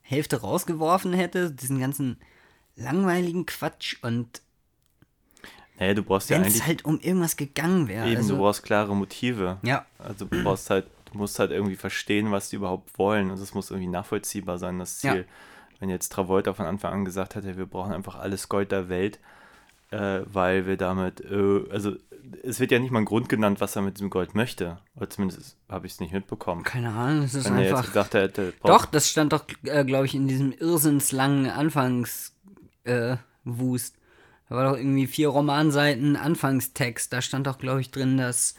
[0.02, 1.52] Hälfte rausgeworfen hätte.
[1.52, 2.20] Diesen ganzen
[2.76, 3.98] langweiligen Quatsch.
[4.04, 4.43] Und
[5.80, 8.08] Naja, du brauchst ja wenn eigentlich es halt um irgendwas gegangen wäre.
[8.08, 9.58] eben, also, du brauchst klare Motive.
[9.64, 13.32] ja, Also du brauchst halt, du musst halt irgendwie verstehen, was die überhaupt wollen.
[13.32, 15.16] Und es muss irgendwie nachvollziehbar sein, das Ziel.
[15.18, 15.24] Ja.
[15.80, 19.20] Wenn jetzt Travolta von Anfang an gesagt hätte, wir brauchen einfach alles Gold der Welt,
[19.92, 21.96] äh, weil wir damit, äh, also
[22.42, 24.78] es wird ja nicht mal ein Grund genannt, was er mit diesem Gold möchte.
[24.96, 26.64] Oder zumindest habe ich es nicht mitbekommen.
[26.64, 27.78] keine Ahnung, es ist Wenn er einfach.
[27.80, 32.34] jetzt gesagt hätte, Doch, das stand doch, äh, glaube ich, in diesem irrsinnslangen Anfangs
[32.86, 33.96] äh, Wust.
[34.50, 37.12] Da war doch irgendwie vier Romanseiten Anfangstext.
[37.12, 38.56] Da stand doch, glaube ich, drin, dass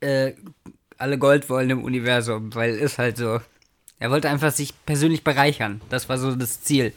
[0.00, 0.32] äh,
[0.98, 3.40] alle Gold wollen im Universum, weil ist halt so.
[3.98, 5.80] Er wollte einfach sich persönlich bereichern.
[5.88, 6.92] Das war so das Ziel.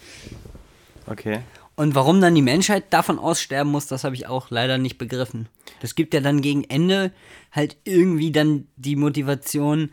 [1.07, 1.39] Okay.
[1.75, 5.47] Und warum dann die Menschheit davon aussterben muss, das habe ich auch leider nicht begriffen.
[5.81, 7.13] Das gibt ja dann gegen Ende
[7.53, 9.91] halt irgendwie dann die Motivation,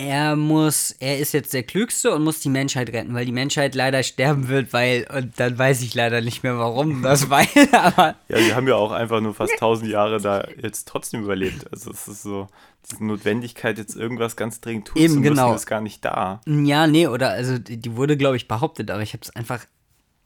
[0.00, 3.74] er muss, er ist jetzt der Klügste und muss die Menschheit retten, weil die Menschheit
[3.74, 8.16] leider sterben wird, weil, und dann weiß ich leider nicht mehr warum das weil, aber
[8.28, 11.70] Ja, wir haben ja auch einfach nur fast 1000 Jahre da jetzt trotzdem überlebt.
[11.70, 12.48] Also es ist so,
[12.90, 15.54] diese Notwendigkeit, jetzt irgendwas ganz dringend tun Eben, zu müssen, genau.
[15.54, 16.40] ist gar nicht da.
[16.46, 19.66] ja, nee, oder, also die, die wurde, glaube ich, behauptet, aber ich habe es einfach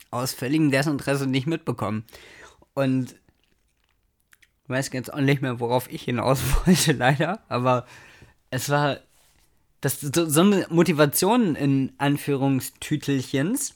[0.09, 2.05] aus völligem Desinteresse nicht mitbekommen.
[2.73, 3.11] Und
[4.63, 7.85] ich weiß jetzt auch nicht mehr, worauf ich hinaus wollte, leider, aber
[8.51, 8.99] es war
[9.81, 13.75] das, so, so eine Motivation in Anführungstütelchens,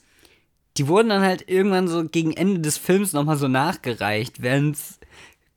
[0.76, 4.98] die wurden dann halt irgendwann so gegen Ende des Films nochmal so nachgereicht, während es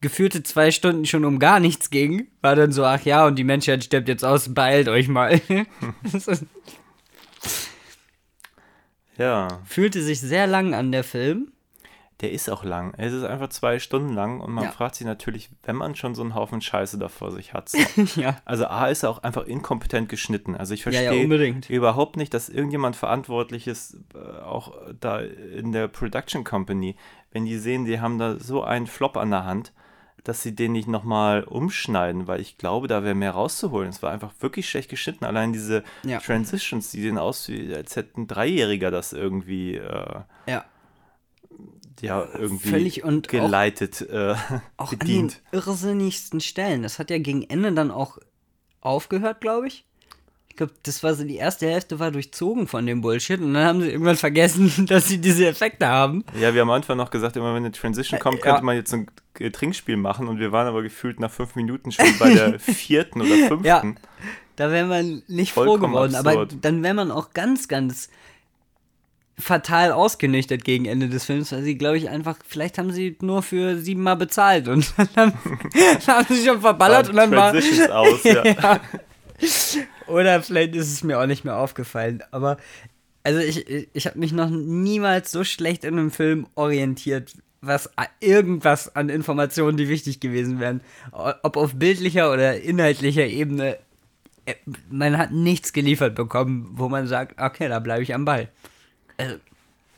[0.02, 3.44] geführte zwei Stunden schon um gar nichts ging, war dann so, ach ja, und die
[3.46, 5.42] Menschheit stirbt jetzt aus, beeilt euch mal.
[9.18, 11.52] Ja, Fühlte sich sehr lang an der Film.
[12.24, 12.94] Der ist auch lang.
[12.98, 14.72] Es ist einfach zwei Stunden lang und man Ja.
[14.72, 17.70] fragt sich natürlich, wenn man schon so einen Haufen Scheiße da vor sich hat.
[17.70, 17.78] So.
[18.20, 18.38] ja.
[18.46, 20.56] Also A ist er auch einfach inkompetent geschnitten.
[20.56, 21.70] Also ich Ja, ja, verstehe unbedingt.
[21.70, 26.96] überhaupt nicht, dass irgendjemand verantwortlich ist, äh, auch da in der Production Company,
[27.32, 29.74] wenn die sehen, die haben da so einen Flop an der Hand,
[30.24, 33.90] dass sie den nicht nochmal umschneiden, weil ich glaube, da wäre mehr rauszuholen.
[33.90, 35.26] Es war einfach wirklich schlecht geschnitten.
[35.26, 36.20] Allein diese Ja.
[36.20, 40.22] Transitions, die sehen aus, als hätte ein Dreijähriger das irgendwie, äh,
[42.04, 42.22] Ja.
[42.22, 44.36] ja, irgendwie Völlig und auch- geleitet, äh,
[44.78, 45.42] Auch an bedient.
[45.52, 46.84] den irrsinnigsten Stellen.
[46.84, 48.18] Das hat ja gegen Ende dann auch
[48.82, 49.86] aufgehört, glaube ich.
[50.50, 53.66] Ich glaube, das war so, die erste Hälfte war durchzogen von dem Bullshit und dann
[53.66, 56.24] haben sie irgendwann vergessen, dass sie diese Effekte haben.
[56.40, 58.42] Ja, wir haben am Anfang noch gesagt, immer wenn eine Transition kommt, ja.
[58.52, 59.08] könnte man jetzt ein
[59.40, 63.22] äh, Trinkspiel machen und wir waren aber gefühlt nach fünf Minuten schon bei der vierten
[63.22, 63.66] oder fünften.
[63.66, 63.84] Ja.
[64.56, 66.58] Da wäre man nicht froh Vollkommen geworden, aber absurd.
[66.62, 68.10] dann wäre man auch ganz, ganz
[69.38, 73.42] fatal ausgenüchtert gegen Ende des Films, weil sie, glaube ich, einfach, vielleicht haben sie nur
[73.42, 75.34] für siebenmal bezahlt und dann
[76.08, 77.52] haben, sie schon verballert und dann war.
[77.52, 78.46] Transitions aus, ja.
[78.46, 78.82] ja.
[80.08, 82.24] Oder vielleicht ist es mir auch nicht mehr aufgefallen.
[82.32, 82.58] Aber
[83.24, 88.96] also ich, ich habe mich noch niemals so schlecht in einem Film orientiert, was irgendwas
[88.96, 90.82] an Informationen, die wichtig gewesen wären.
[91.12, 93.78] Ob auf bildlicher oder inhaltlicher Ebene.
[94.46, 94.56] äh,
[94.90, 98.50] Man hat nichts geliefert bekommen, wo man sagt, okay, da bleibe ich am Ball.
[99.24, 99.36] Also,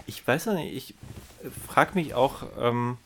[0.07, 0.95] Ich weiß ja nicht, ich
[1.67, 2.97] frage mich auch, ähm,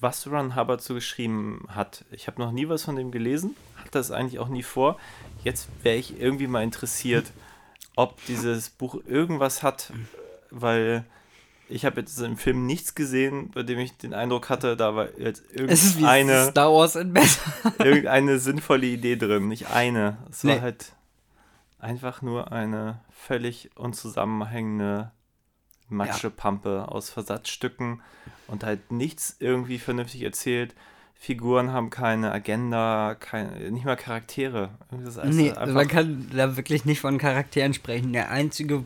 [0.00, 2.04] was Ron Hubbard so geschrieben hat.
[2.10, 4.98] Ich habe noch nie was von dem gelesen, hatte das eigentlich auch nie vor.
[5.44, 7.30] Jetzt wäre ich irgendwie mal interessiert,
[7.96, 9.92] ob dieses Buch irgendwas hat,
[10.50, 11.04] weil
[11.68, 15.08] ich habe jetzt im Film nichts gesehen, bei dem ich den Eindruck hatte, da war
[15.18, 17.40] jetzt irgendeine, Star Wars in besser.
[17.78, 19.48] irgendeine sinnvolle Idee drin.
[19.48, 20.18] Nicht eine.
[20.30, 20.60] Es war Nee.
[20.60, 20.92] halt
[21.78, 25.10] einfach nur eine völlig unzusammenhängende
[25.92, 28.02] Matschepampe aus Versatzstücken
[28.48, 30.74] und halt nichts irgendwie vernünftig erzählt.
[31.14, 34.70] Figuren haben keine Agenda, keine, nicht mal Charaktere.
[35.06, 38.12] Ist alles Nee, man kann da wirklich nicht von Charakteren sprechen.
[38.12, 38.82] Der einzige.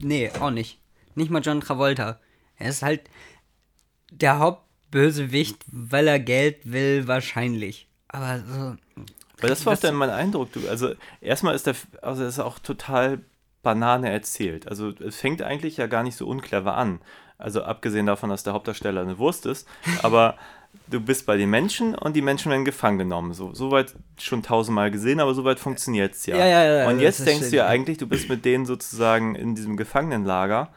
[0.00, 0.80] Nee, auch nicht.
[1.14, 2.18] Nicht mal John Travolta.
[2.56, 3.02] Er ist halt
[4.10, 7.86] der Hauptbösewicht, weil er Geld will, wahrscheinlich.
[8.08, 8.76] Aber so.
[9.40, 10.52] Weil das war auch dann mein Eindruck.
[10.52, 13.20] Du, also erstmal ist der, also ist auch total
[13.64, 14.68] Banane erzählt.
[14.68, 17.00] Also es fängt eigentlich ja gar nicht so unclever an.
[17.38, 19.66] Also abgesehen davon, dass der Hauptdarsteller eine Wurst ist,
[20.02, 20.36] aber
[20.88, 23.34] du bist bei den Menschen und die Menschen werden gefangen genommen.
[23.34, 26.36] So, soweit schon tausendmal gesehen, aber soweit funktioniert es ja.
[26.36, 29.56] Ja, ja, ja, und jetzt denkst du ja eigentlich, du bist mit denen sozusagen in
[29.56, 30.68] diesem Gefangenenlager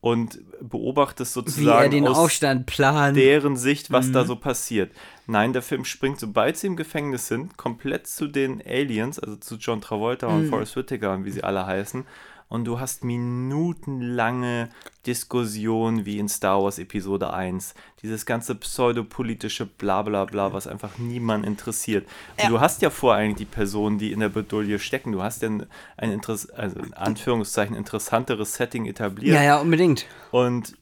[0.00, 3.16] und beobachtest Wie sozusagen er den aus Aufstand plant.
[3.16, 4.12] deren Sicht, was Mhm.
[4.12, 4.92] da so passiert.
[5.26, 9.56] Nein, der Film springt, sobald sie im Gefängnis sind, komplett zu den Aliens, also zu
[9.56, 10.34] John Travolta Mhm.
[10.36, 12.04] und Forrest Whitaker und wie sie alle heißen.
[12.48, 14.68] Und du hast minutenlange
[15.04, 17.74] Diskussionen wie in Star Wars Episode 1.
[18.02, 22.08] Dieses ganze pseudopolitische Blablabla, bla, was einfach niemand interessiert.
[22.40, 25.10] Und du hast ja vor eigentlich die Personen, die in der Bedulie stecken.
[25.10, 29.34] Du hast ja ein, ein Interess also in Anführungszeichen interessanteres Setting etabliert.
[29.34, 30.06] Ja, ja, unbedingt.
[30.30, 30.76] Und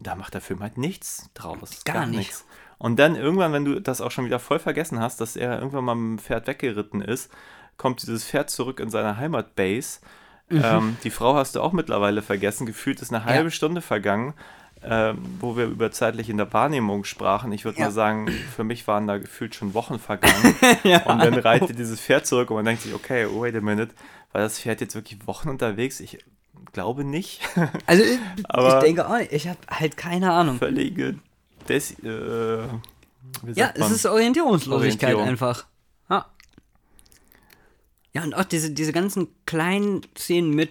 [0.00, 1.84] da macht der Film halt nichts draus.
[1.84, 2.18] Gar nicht.
[2.18, 2.46] nichts.
[2.78, 5.84] Und dann irgendwann, wenn du das auch schon wieder voll vergessen hast, dass er irgendwann
[5.84, 7.30] mal mit dem Pferd weggeritten ist,
[7.76, 10.00] kommt dieses Pferd zurück in seine Heimatbase.
[10.50, 12.66] Ähm, die Frau hast du auch mittlerweile vergessen.
[12.66, 13.46] Gefühlt ist eine halbe Mhm.
[13.48, 13.50] Ja.
[13.50, 14.34] Stunde vergangen,
[14.82, 17.52] ähm, wo wir über zeitlich in der Wahrnehmung sprachen.
[17.52, 17.86] Ich würde Ja.
[17.86, 20.54] mal sagen, für mich waren da gefühlt schon Wochen vergangen.
[21.04, 23.92] Und dann reitet dieses Pferd zurück und man denkt sich, okay, wait a minute,
[24.32, 26.00] war das Pferd jetzt wirklich Wochen unterwegs?
[26.00, 26.18] Ich
[26.72, 27.40] glaube nicht.
[27.86, 29.32] Also, ich, Aber- ich denke auch nicht.
[29.32, 30.58] Ich habe halt keine Ahnung.
[30.58, 31.16] völlige
[31.68, 32.62] Des äh,
[33.54, 35.28] Ja, es ist Orientierungslosigkeit Orientierung.
[35.28, 35.66] einfach.
[38.18, 38.24] Ja.
[38.24, 40.70] Und auch diese, diese ganzen kleinen Szenen mit,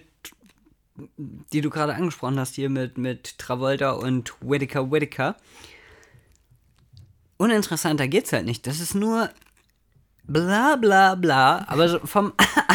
[1.52, 5.36] die du gerade angesprochen hast, hier mit, mit Travolta und Whittaker Whittaker.
[7.38, 8.66] Uninteressanter geht's halt nicht.
[8.66, 9.30] Das ist nur
[10.24, 12.32] bla bla bla, aber so vom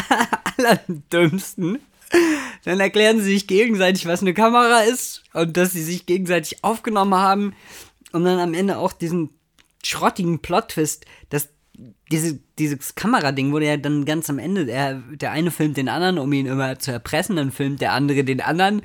[0.58, 1.78] allerdümmsten.
[2.64, 7.14] Dann erklären sie sich gegenseitig, was eine Kamera ist und dass sie sich gegenseitig aufgenommen
[7.14, 7.54] haben,
[8.12, 9.30] um dann am Ende auch diesen
[9.84, 11.50] schrottigen Plot-Twist, dass
[12.10, 16.18] diese, dieses Kamerading wurde ja dann ganz am Ende, der, der eine filmt den anderen,
[16.18, 18.82] um ihn immer zu erpressen, dann filmt der andere den anderen.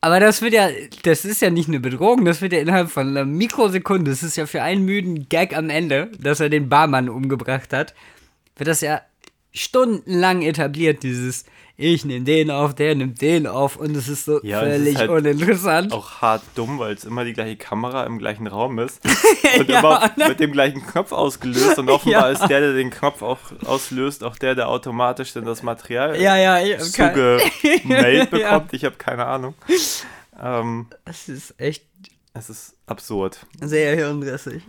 [0.00, 0.68] Aber das wird ja,
[1.04, 4.36] das ist ja nicht eine Bedrohung, das wird ja innerhalb von einer Mikrosekunde, das ist
[4.36, 7.94] ja für einen müden Gag am Ende, dass er den Barmann umgebracht hat,
[8.56, 9.00] wird das ja
[9.52, 11.44] stundenlang etabliert, dieses,
[11.78, 14.82] ich nehme den auf, der nimmt den auf und es ist so Ja, es ist
[14.82, 15.92] völlig halt uninteressant.
[15.92, 19.00] Auch hart dumm, weil es immer die gleiche Kamera im gleichen Raum ist
[19.58, 20.28] und Ja, immer ne?
[20.28, 22.32] mit dem gleichen Knopf ausgelöst und offenbar Ja.
[22.32, 26.36] ist der, der den Knopf auch auslöst, auch der, der automatisch dann das Material Ja,
[26.36, 28.72] ja, ich zugemailt bekommt.
[28.72, 29.54] Ich habe keine Ahnung.
[30.42, 31.84] Ähm, Das ist echt
[32.32, 33.46] es ist absurd.
[33.62, 34.62] sehr hirnrissig.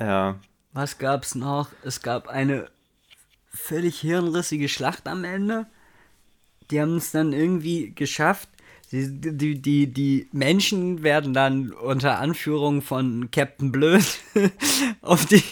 [0.00, 0.36] Ja.
[0.72, 1.68] Was gab's noch?
[1.84, 2.68] Es gab eine
[3.52, 5.66] völlig hirnrissige Schlacht am Ende.
[6.70, 8.48] Die haben es dann irgendwie geschafft.
[8.92, 14.04] Die, die, die, die Menschen werden dann unter Anführung von Captain Blöd
[15.00, 15.42] auf die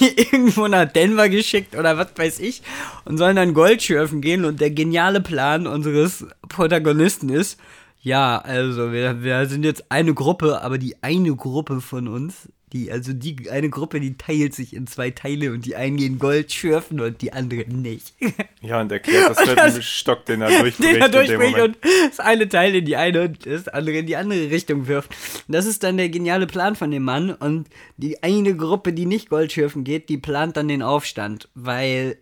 [0.16, 2.62] irgendwo nach Denver geschickt oder was weiß ich
[3.04, 7.58] und sollen dann Gold schürfen gehen und der geniale Plan unseres Protagonisten ist,
[8.00, 12.90] ja, also wir, wir sind jetzt eine Gruppe, aber die eine Gruppe von uns, die,
[12.92, 16.52] also die eine Gruppe, die teilt sich in zwei Teile und die einen gehen Gold
[16.52, 18.14] schürfen und die anderen nicht.
[18.60, 20.80] Ja, und erklärt das mit einem Stock, den er durchbricht.
[20.80, 24.06] den er dem durchbricht und das eine Teil in die eine und das andere in
[24.06, 25.10] die andere Richtung wirft.
[25.46, 29.06] Und das ist dann der geniale Plan von dem Mann und die eine Gruppe, die
[29.06, 32.18] nicht Gold schürfen geht, die plant dann den Aufstand, weil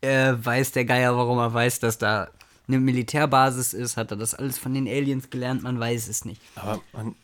[0.00, 2.28] äh, weiß der Geier, warum er weiß, dass da
[2.68, 6.40] eine Militärbasis ist, hat er das alles von den Aliens gelernt, man weiß es nicht.
[6.56, 7.14] Aber man,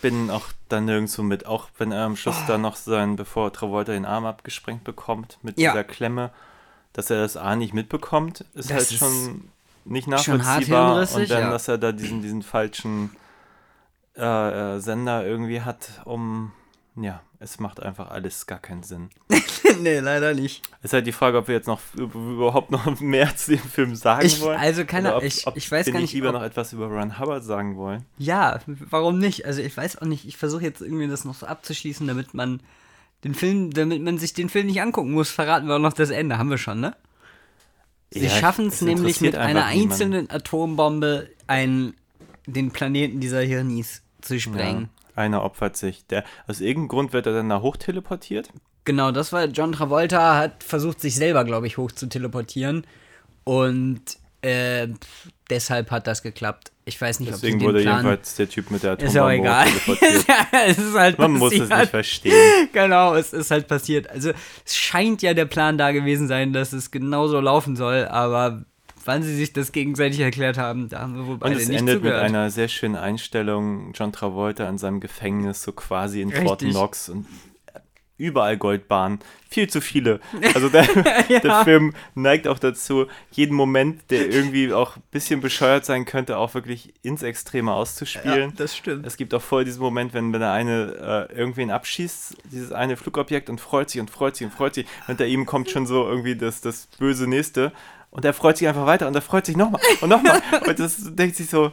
[0.00, 2.46] bin auch da nirgendwo mit, auch wenn er am Schluss Oh.
[2.48, 5.72] dann noch sein, bevor Travolta den Arm abgesprengt bekommt, mit Ja.
[5.72, 6.30] dieser Klemme,
[6.92, 9.50] dass er das A nicht mitbekommt, ist Das halt ist schon
[9.84, 10.88] nicht schon nachvollziehbar.
[10.92, 11.50] hirnrissig, und dann, ja.
[11.50, 13.10] dass er da diesen, diesen falschen
[14.16, 16.52] äh, äh, Sender irgendwie hat, um,
[16.96, 19.08] ja, es macht einfach alles gar keinen Sinn.
[19.80, 20.62] nee, leider nicht.
[20.82, 23.94] Ist halt die Frage, ob wir jetzt noch üb- überhaupt noch mehr zu dem Film
[23.94, 24.58] sagen Ich- wollen.
[24.60, 27.18] also keine- ob, ich- ich weiß gar nicht nicht, lieber ob- noch etwas über Ron
[27.18, 28.04] Hubbard sagen wollen.
[28.18, 29.46] Ja, warum nicht?
[29.46, 32.60] Also ich weiß auch nicht, ich versuche jetzt irgendwie das noch so abzuschließen, damit man
[33.24, 36.10] den Film, damit man sich den Film nicht angucken muss, verraten wir auch noch das
[36.10, 36.94] Ende, haben wir schon, ne?
[38.10, 39.92] Sie Ja, schaffen es es nämlich mit einer einfach niemanden.
[39.92, 41.94] einzelnen Atombombe einen,
[42.46, 44.82] den Planeten dieser Hirnis zu sprengen.
[44.82, 44.88] Ja,
[45.20, 46.06] einer opfert sich.
[46.06, 48.50] Der, aus irgendeinem Grund wird er dann da hochteleportiert.
[48.84, 52.86] Genau, das war John Travolta hat versucht, sich selber, glaube ich, hoch zu teleportieren.
[53.44, 54.00] Und
[54.42, 54.88] äh,
[55.50, 56.72] deshalb hat das geklappt.
[56.86, 57.96] Ich weiß nicht, Deswegen ob sie wurde den Plan...
[57.98, 59.68] jedenfalls der Typ mit der Ist auch Atombombe egal.
[60.66, 61.78] es ist halt Man muss es passiert.
[61.80, 62.68] nicht verstehen.
[62.72, 64.08] Genau, es ist halt passiert.
[64.10, 64.32] Also
[64.64, 68.64] es scheint ja der Plan da gewesen sein, dass es genauso laufen soll, aber
[69.10, 71.80] wann sie sich das gegenseitig erklärt haben, da haben wir wohl Und beide es nicht
[71.80, 72.22] endet mit zugehört.
[72.22, 73.92] einer sehr schönen Einstellung.
[73.92, 76.70] John Travolta in seinem Gefängnis, so quasi in Fort Richtig.
[76.70, 77.26] Knox und
[78.18, 79.18] überall Goldbahnen.
[79.48, 80.20] Viel zu viele.
[80.54, 80.86] Also der,
[81.42, 86.36] der Film neigt auch dazu, jeden Moment, der irgendwie auch ein bisschen bescheuert sein könnte,
[86.36, 88.52] auch wirklich ins Extreme ja, auszuspielen.
[88.56, 89.06] das stimmt.
[89.06, 92.96] Es gibt auch voll diesen Moment, wenn, wenn der eine äh, irgendwen abschießt, dieses eine
[92.96, 94.86] Flugobjekt und freut sich und freut sich und freut sich.
[95.00, 97.72] Und hinter ihm kommt schon so irgendwie das, das böse Nächste.
[98.10, 100.42] Und er freut sich einfach weiter und er freut sich nochmal und nochmal.
[100.66, 101.72] und das denkt sich so,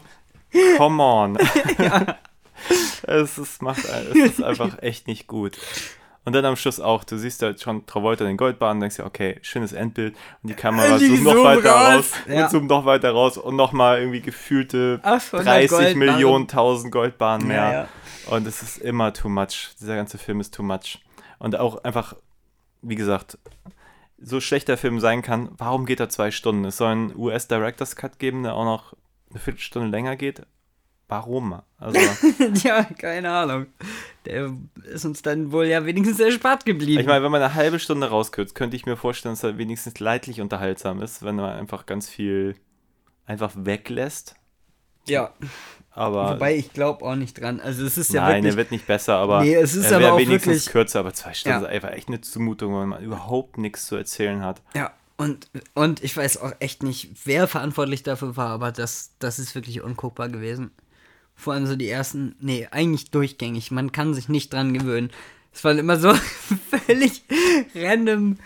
[0.78, 1.38] come on.
[3.04, 5.58] es, ist, macht, es ist einfach echt nicht gut.
[6.26, 9.06] Und dann am Schluss auch, du siehst da schon Travolta den Goldbahn und denkst dir,
[9.06, 10.14] okay, schönes Endbild.
[10.44, 11.96] Und die Kamera Die zoomt noch weiter raus.
[11.96, 12.44] raus, Ja.
[12.44, 15.98] und zoomt noch weiter raus und nochmal irgendwie gefühlte 800 30 Goldbarren.
[16.00, 17.58] Millionen, 1000 Goldbahnen mehr.
[17.64, 17.88] Ja, ja.
[18.30, 19.70] Und es ist immer too much.
[19.80, 21.00] Dieser ganze Film ist too much.
[21.40, 22.14] Und auch einfach,
[22.82, 23.38] wie gesagt,
[24.20, 26.66] so schlecht der Film sein kann, warum geht er zwei Stunden?
[26.66, 28.94] Es soll einen US-Director's Cut geben, der auch noch
[29.30, 30.42] eine Viertelstunde länger geht.
[31.08, 31.62] Warum?
[31.78, 32.00] Also,
[32.68, 33.68] ja, keine Ahnung.
[34.26, 34.54] Der
[34.84, 37.00] ist uns dann wohl ja wenigstens erspart geblieben.
[37.00, 40.00] ich meine, wenn man eine halbe Stunde rauskürzt, könnte ich mir vorstellen, dass er wenigstens
[40.00, 42.56] leidlich unterhaltsam ist, wenn man einfach ganz viel
[43.26, 44.36] einfach weglässt.
[45.08, 45.34] ja,
[45.98, 47.60] Aber wobei ich glaube auch nicht dran.
[47.60, 49.98] Also es ist ja Nein, wirklich er wird nicht besser, aber Nee, es ist er
[49.98, 51.68] aber wäre wenigstens wirklich- kürzer, aber zwei Stunden Ja.
[51.68, 54.62] ist einfach echt eine Zumutung, wenn man überhaupt nichts zu erzählen hat.
[54.76, 59.40] Ja, und, und ich weiß auch echt nicht, wer verantwortlich dafür war, aber das, das
[59.40, 60.70] ist wirklich unguckbar gewesen.
[61.36, 63.72] Vor allem so die ersten, nee, eigentlich durchgängig.
[63.72, 65.10] Man kann sich nicht dran gewöhnen.
[65.54, 66.14] Es war immer so
[66.86, 67.24] völlig
[67.76, 68.38] random,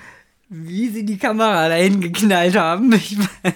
[0.47, 2.91] wie sie die Kamera dahin geknallt haben.
[2.93, 3.54] Ich weiß.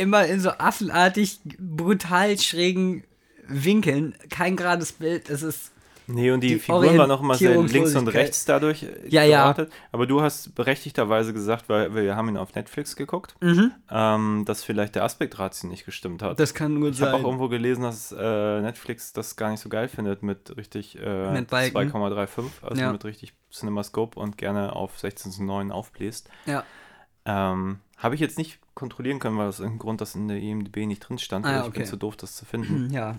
[0.00, 3.04] Immer in so affenartig, brutal schrägen
[3.46, 4.14] Winkeln.
[4.30, 5.28] Kein gerades Bild.
[5.30, 5.72] Es ist
[6.12, 9.22] Nee, und die, Die Figuren waren auch immer sehr links und rechts dadurch äh, Ja,
[9.22, 9.44] ja.
[9.44, 9.72] geortet.
[9.92, 14.96] Aber du hast berechtigterweise gesagt, weil wir haben ihn auf Netflix geguckt, ähm, dass vielleicht
[14.96, 16.32] der Aspektratio nicht gestimmt hat.
[16.32, 16.36] Mhm.
[16.36, 17.20] Das kann gut ich habe sein.
[17.20, 21.30] auch irgendwo gelesen, dass äh, Netflix das gar nicht so geil findet mit richtig äh,
[21.30, 21.76] Mit Balken.
[21.92, 22.90] 2,35, also Ja.
[22.90, 26.28] mit richtig CinemaScope und gerne auf 16 zu 9 aufbläst.
[26.46, 26.64] ja.
[27.24, 30.86] Ähm, habe ich jetzt nicht kontrollieren können, weil aus irgendeinem Grund das in der IMDb
[30.86, 31.44] nicht drin stand.
[31.44, 31.78] Ah, aber ich okay.
[31.80, 32.90] bin zu doof, das zu finden.
[32.92, 33.18] ja.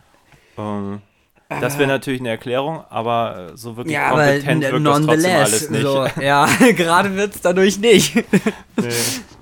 [0.57, 1.01] ähm,
[1.49, 4.93] Das wäre natürlich eine Erklärung, aber äh, so wirklich Ja, aber kompetent n- wirkt das
[4.93, 5.51] trotzdem nonetheless.
[5.53, 5.81] alles nicht.
[5.83, 6.45] So, ja,
[6.75, 8.15] gerade wird es dadurch nicht.
[8.15, 8.89] Nee.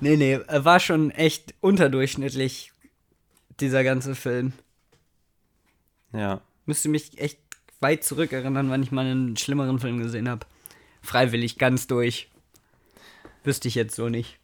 [0.00, 2.72] nee, nee, äh, war schon echt unterdurchschnittlich,
[3.60, 4.52] dieser ganze Film.
[6.12, 6.40] Ja.
[6.66, 7.38] Müsste mich echt
[7.80, 10.46] weit zurückerinnern, wann ich mal einen schlimmeren Film gesehen habe.
[11.02, 12.29] Freiwillig, ganz durch.
[13.44, 14.38] Wüsste ich jetzt so nicht.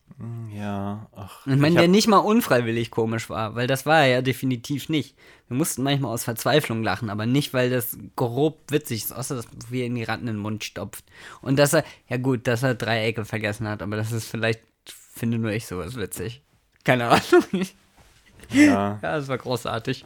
[0.54, 1.46] Ja, ach.
[1.46, 4.88] Ich meine, ich der nicht mal unfreiwillig komisch war, weil das war er ja definitiv
[4.88, 5.14] nicht.
[5.48, 9.46] Wir mussten manchmal aus Verzweiflung lachen, aber nicht, weil das grob witzig ist, außer dass
[9.68, 11.04] wir in die Ratten in den Mund stopft.
[11.42, 15.38] Und dass er, ja gut, dass er Dreiecke vergessen hat, aber das ist vielleicht, finde
[15.38, 16.42] nur ich sowas witzig.
[16.84, 17.66] Keine Ahnung.
[18.50, 20.04] ja, Ja, das war großartig.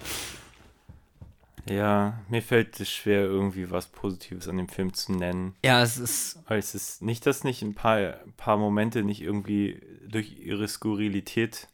[1.68, 5.54] Ja, mir fällt es schwer, irgendwie was Positives an dem Film zu nennen.
[5.64, 9.80] Ja, es ist, Weil es ist nicht, dass nicht ein paar, paar Momente nicht irgendwie
[10.08, 11.68] durch ihre Skurrilität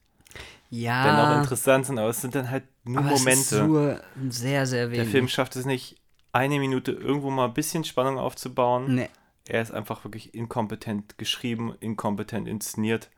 [0.70, 1.04] ja.
[1.04, 3.40] dennoch interessant sind, aber es sind dann halt nur aber Momente.
[3.40, 5.10] Es ist nur sehr, sehr Der wenig.
[5.10, 5.96] Film schafft es nicht,
[6.32, 8.94] eine Minute irgendwo mal ein bisschen Spannung aufzubauen.
[8.94, 9.08] Nee.
[9.48, 13.10] Er ist einfach wirklich inkompetent geschrieben, inkompetent inszeniert.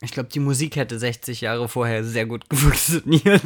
[0.00, 3.42] Ich glaube, die Musik hätte 60 Jahre vorher sehr gut funktioniert.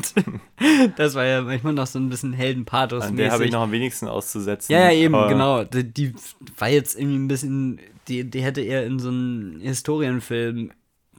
[0.97, 3.05] das war ja manchmal noch so ein bisschen Heldenpathos.
[3.05, 4.73] An der habe ich noch am wenigsten auszusetzen.
[4.73, 5.65] Ja, ja, eben, aber genau.
[5.65, 6.15] Die, die
[6.59, 10.73] war jetzt irgendwie ein bisschen, die, die hätte eher in so einen Historienfilm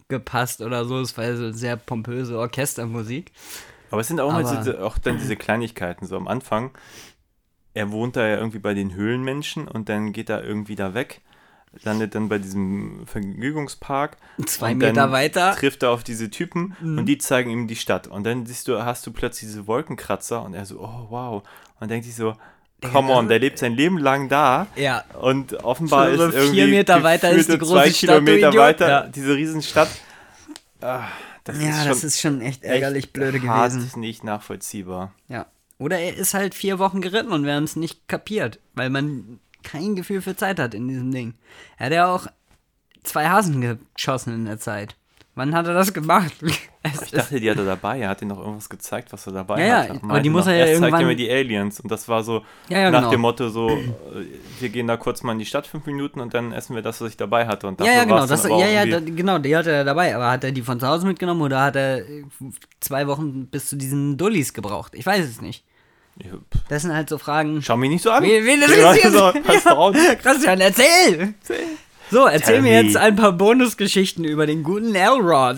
[0.07, 0.99] gepasst oder so.
[0.99, 3.31] Es war ja so sehr pompöse Orchestermusik.
[3.89, 6.05] Aber es sind auch, mal Aber- diese, auch dann diese Kleinigkeiten.
[6.05, 6.71] So am Anfang,
[7.73, 11.21] er wohnt da ja irgendwie bei den Höhlenmenschen und dann geht er irgendwie da weg,
[11.81, 14.17] landet dann bei diesem Vergnügungspark.
[14.45, 15.51] Zwei Meter dann weiter.
[15.51, 15.55] Mhm.
[15.57, 18.07] trifft er auf diese Typen und die zeigen ihm die Stadt.
[18.07, 21.43] Und dann siehst du, hast du plötzlich diese Wolkenkratzer und er so, oh wow.
[21.79, 22.35] Und denkt sich so,
[22.91, 24.67] come on, der lebt sein Leben lang da.
[24.75, 25.03] Ja.
[25.19, 29.07] Und offenbar ist vier irgendwie Meter weiter ist die große zwei Stadt, Kilometer weiter Ja.
[29.07, 29.89] diese Riesenstadt.
[30.81, 31.07] Ah,
[31.43, 33.89] das Ja, ist das ist schon echt ärgerlich echt blöde gewesen.
[33.99, 35.13] nicht nachvollziehbar.
[35.27, 35.47] Ja.
[35.77, 39.39] Oder er ist halt vier Wochen geritten und wir haben es nicht kapiert, weil man
[39.63, 41.33] kein Gefühl für Zeit hat in diesem Ding.
[41.77, 42.27] Er hat ja auch
[43.03, 43.61] zwei Hasen
[43.95, 44.95] geschossen in der Zeit.
[45.35, 46.33] Wann hat er das gemacht?
[46.85, 47.97] Es Ich dachte, die hat er dabei.
[48.01, 49.89] Er hat ihm noch irgendwas gezeigt, was er dabei Ja, ja, hat.
[49.91, 51.79] aber meinte die muss er ja erst zeigt er irgendwann- mir die Aliens.
[51.79, 53.11] Und das war so Ja, ja, nach genau.
[53.11, 53.93] dem Motto so, äh,
[54.59, 56.99] wir gehen da kurz mal in die Stadt fünf Minuten und dann essen wir das,
[56.99, 57.67] was ich dabei hatte.
[57.67, 58.25] Und Ja, ja, genau.
[58.27, 60.13] Das, aber ja, ja, da, genau, die hat er dabei.
[60.13, 62.25] Aber hat er die von zu Hause mitgenommen oder hat er äh,
[62.81, 64.93] zwei Wochen bis zu diesen Dullis gebraucht?
[64.93, 65.63] Ich weiß es nicht.
[66.17, 66.31] Ja,
[66.69, 67.61] Das sind halt so Fragen.
[67.61, 68.23] Schau mich nicht so an.
[68.23, 69.13] Wen, wen das Ja, interessiert?
[69.13, 69.95] so, pass doch auf.
[70.21, 71.33] Christian, erzähl!
[72.11, 72.87] So, erzähl Tell mir me.
[72.87, 75.57] jetzt ein paar Bonusgeschichten über den guten Elrod.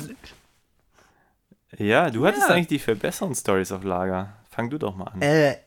[1.77, 2.55] Ja, du hattest Ja.
[2.55, 4.33] eigentlich die viel besseren Stories auf Lager.
[4.49, 5.21] Fang du doch mal an.
[5.21, 5.57] Äh,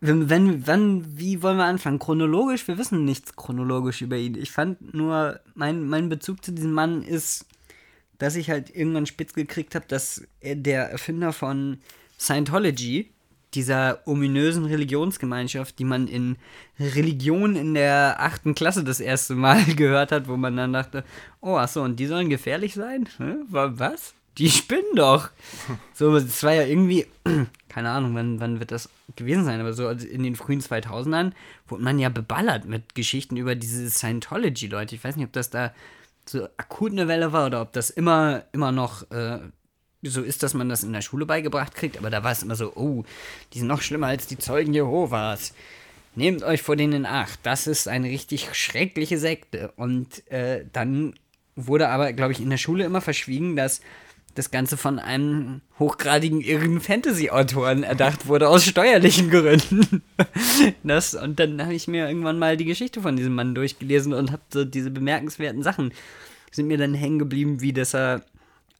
[0.00, 1.98] wenn, wenn, wann, wie wollen wir anfangen?
[2.00, 2.66] Chronologisch?
[2.66, 4.34] Wir wissen nichts chronologisch über ihn.
[4.34, 7.46] Ich fand nur, mein, mein Bezug zu diesem Mann ist,
[8.18, 11.78] dass ich halt irgendwann spitz gekriegt habe, dass er der Erfinder von
[12.18, 13.12] Scientology,
[13.54, 16.36] dieser ominösen Religionsgemeinschaft, die man in
[16.78, 21.04] Religion in der achten Klasse das erste Mal gehört hat, wo man dann dachte,
[21.40, 23.08] oh, ach so, und die sollen gefährlich sein?
[23.48, 24.14] Wa- Was?
[24.38, 25.30] Die spinnen doch.
[25.94, 27.06] So, es war ja irgendwie,
[27.68, 31.30] keine Ahnung, wann, wann wird das gewesen sein, aber so in den frühen 2000ern
[31.68, 34.96] wurde man ja beballert mit Geschichten über diese Scientology-Leute.
[34.96, 35.72] Ich weiß nicht, ob das da
[36.26, 39.38] so akut eine Welle war oder ob das immer, immer noch äh,
[40.08, 42.56] so ist, dass man das in der Schule beigebracht kriegt, aber da war es immer
[42.56, 43.04] so, oh,
[43.52, 45.54] die sind noch schlimmer als die Zeugen Jehovas.
[46.16, 47.40] Nehmt euch vor denen in Acht.
[47.42, 49.72] Das ist eine richtig schreckliche Sekte.
[49.76, 51.14] Und äh, dann
[51.56, 53.80] wurde aber, glaube ich, in der Schule immer verschwiegen, dass
[54.34, 60.02] das Ganze von einem hochgradigen irren Fantasy-Autoren erdacht wurde, aus steuerlichen Gründen.
[60.82, 64.30] Das, und dann habe ich mir irgendwann mal die Geschichte von diesem Mann durchgelesen und
[64.30, 65.92] habe so diese bemerkenswerten Sachen
[66.52, 68.22] sind mir dann hängen geblieben, wie dass er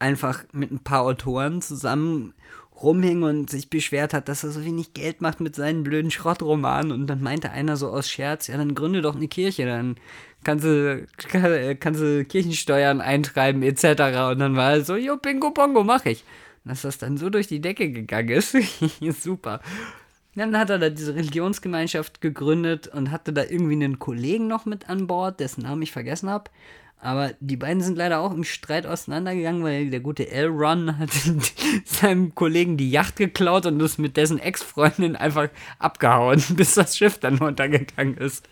[0.04, 2.34] einfach mit ein paar Autoren zusammen
[2.82, 6.92] rumhing und sich beschwert hat, dass er so wenig Geld macht mit seinen blöden Schrottromanen.
[6.92, 9.96] Und dann meinte einer so aus Scherz, ja, dann gründe doch eine Kirche, dann
[10.44, 11.06] kannst du,
[11.80, 13.84] kann, Kirchensteuern eintreiben etc.
[14.32, 16.24] Und dann war er so, jo, bingo bongo, mach ich.
[16.64, 18.56] Und dass das dann so durch die Decke gegangen ist,
[19.22, 19.60] super.
[20.34, 24.90] Dann hat er da diese Religionsgemeinschaft gegründet und hatte da irgendwie einen Kollegen noch mit
[24.90, 26.50] an Bord, dessen Namen ich vergessen habe.
[27.04, 31.10] Aber die beiden sind leider auch im Streit auseinandergegangen, weil der gute Elron hat
[31.84, 35.48] seinem Kollegen die Yacht geklaut und ist mit dessen Ex-Freundin einfach
[35.78, 38.48] abgehauen, bis das Schiff dann runtergegangen ist.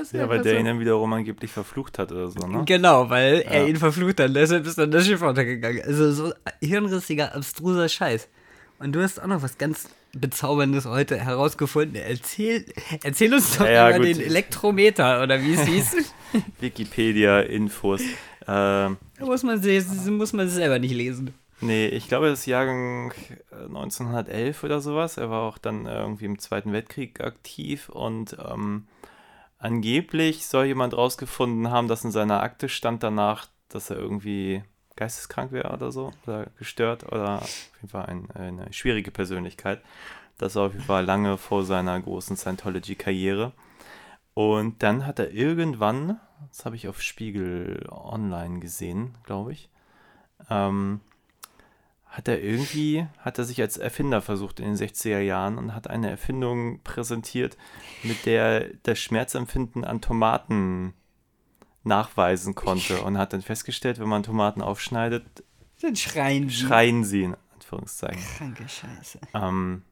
[0.00, 2.64] Ist Ja, weil der so- ihn dann wiederum angeblich verflucht hat oder so, ne?
[2.66, 3.66] Genau, weil er Ja.
[3.68, 4.34] ihn verflucht hat.
[4.34, 5.82] Deshalb ist dann das Schiff runtergegangen.
[5.82, 8.28] Also so hirnrissiger, abstruser Scheiß.
[8.80, 11.96] Und du hast auch noch was ganz Bezauberndes heute herausgefunden.
[11.96, 12.64] Erzähl,
[13.02, 14.06] erzähl uns doch Ja, über gut.
[14.06, 16.14] den Elektrometer oder wie es hieß.
[16.60, 18.00] Wikipedia-Infos.
[18.46, 19.60] Ähm, da muss man,
[20.16, 21.34] muss man selber nicht lesen.
[21.60, 23.12] Nee, ich glaube, das ist Jahrgang
[23.50, 25.16] äh, 1911 oder sowas.
[25.16, 28.86] Er war auch dann äh, irgendwie im Zweiten Weltkrieg aktiv und ähm,
[29.58, 34.62] angeblich soll jemand rausgefunden haben, dass in seiner Akte stand danach, dass er irgendwie
[34.98, 39.80] geisteskrank wäre oder so, oder gestört oder auf jeden Fall ein, eine schwierige Persönlichkeit.
[40.38, 43.52] Das war auf jeden Fall lange vor seiner großen Scientology-Karriere.
[44.34, 49.68] Und dann hat er irgendwann, das habe ich auf Spiegel Online gesehen, glaube ich,
[50.50, 51.00] ähm,
[52.06, 55.88] hat er irgendwie, hat er sich als Erfinder versucht in den 60er Jahren und hat
[55.88, 57.56] eine Erfindung präsentiert,
[58.02, 60.94] mit der er das Schmerzempfinden an Tomaten
[61.84, 65.24] nachweisen konnte und hat dann festgestellt, wenn man Tomaten aufschneidet,
[65.80, 66.56] Dann schreien sie.
[66.66, 68.22] schreien sie in Anführungszeichen.
[68.36, 69.20] Kranke Scheiße.
[69.34, 69.82] Ähm,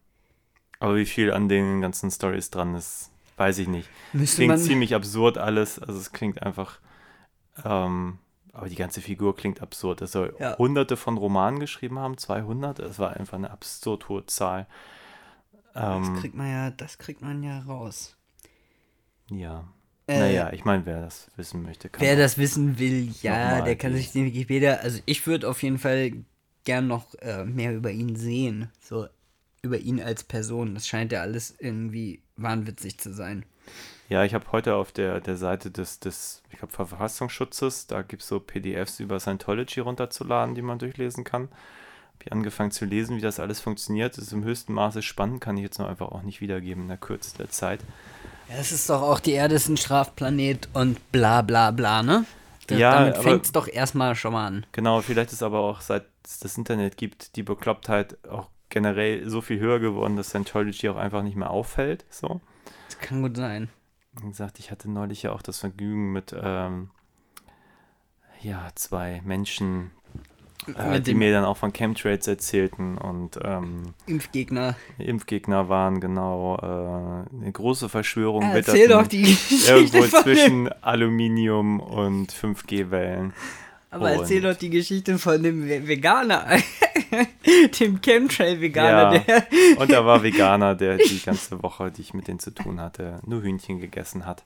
[0.78, 3.88] aber wie viel an den ganzen Stories dran ist, weiß ich nicht.
[4.12, 6.78] Müsste Klingt ziemlich absurd alles, also es klingt einfach,
[7.64, 8.18] ähm,
[8.52, 10.00] aber die ganze Figur klingt absurd.
[10.00, 10.56] Er soll Ja.
[10.58, 14.66] hunderte von Romanen geschrieben haben, 200, das war einfach eine absurd hohe Zahl.
[15.74, 18.16] das Ähm, kriegt man ja, das kriegt man ja raus.
[19.30, 19.64] ja.
[20.08, 23.60] Äh, naja, ich meine, wer das wissen möchte, kann Wer auch- das wissen will, ja,
[23.62, 26.12] der kann sich den Wikipedia, also ich würde auf jeden Fall
[26.64, 28.70] gern noch äh, mehr über ihn sehen.
[28.80, 29.06] So,
[29.62, 30.74] über ihn als Person.
[30.74, 33.44] Das scheint ja alles irgendwie wahnwitzig zu sein.
[34.08, 38.22] Ja, ich habe heute auf der, der Seite des, des ich glaub, Verfassungsschutzes, da gibt
[38.22, 41.42] es so PDFs über Scientology runterzuladen, die man durchlesen kann.
[41.48, 44.16] Habe ich angefangen zu lesen, wie das alles funktioniert.
[44.16, 46.88] Das ist im höchsten Maße spannend, kann ich jetzt noch einfach auch nicht wiedergeben in
[46.88, 47.80] der Kürze der Zeit.
[48.48, 52.24] Ja, es ist doch auch, die Erde ist ein Strafplanet und bla bla bla, ne?
[52.66, 54.66] Da, Ja, damit fängt es doch erstmal schon mal an.
[54.72, 59.40] Genau, vielleicht ist aber auch, seit es das Internet gibt, die Beklopptheit auch generell so
[59.40, 62.04] viel höher geworden, dass Scientology auch einfach nicht mehr auffällt.
[62.10, 62.40] So.
[62.88, 63.68] Das kann gut sein.
[64.20, 66.90] Wie gesagt, ich hatte neulich ja auch das Vergnügen mit ähm,
[68.42, 69.92] ja, zwei Menschen,
[70.74, 74.76] äh, die mir dann auch von Chemtrails erzählten und ähm, Impfgegner.
[74.98, 76.56] Impfgegner waren, genau.
[76.56, 82.32] Äh, eine große Verschwörung Ja, erzähl doch die Geschichte irgendwo von dem, zwischen Aluminium und
[82.32, 83.32] 5G-Wellen.
[83.90, 86.46] Aber erzähl und- doch die Geschichte von dem Ve- Veganer.
[87.80, 89.18] dem Chemtrail-Veganer, Ja.
[89.20, 89.46] der.
[89.78, 93.20] Und da war Veganer, der die ganze Woche, die ich mit denen zu tun hatte,
[93.24, 94.42] nur Hühnchen gegessen hat.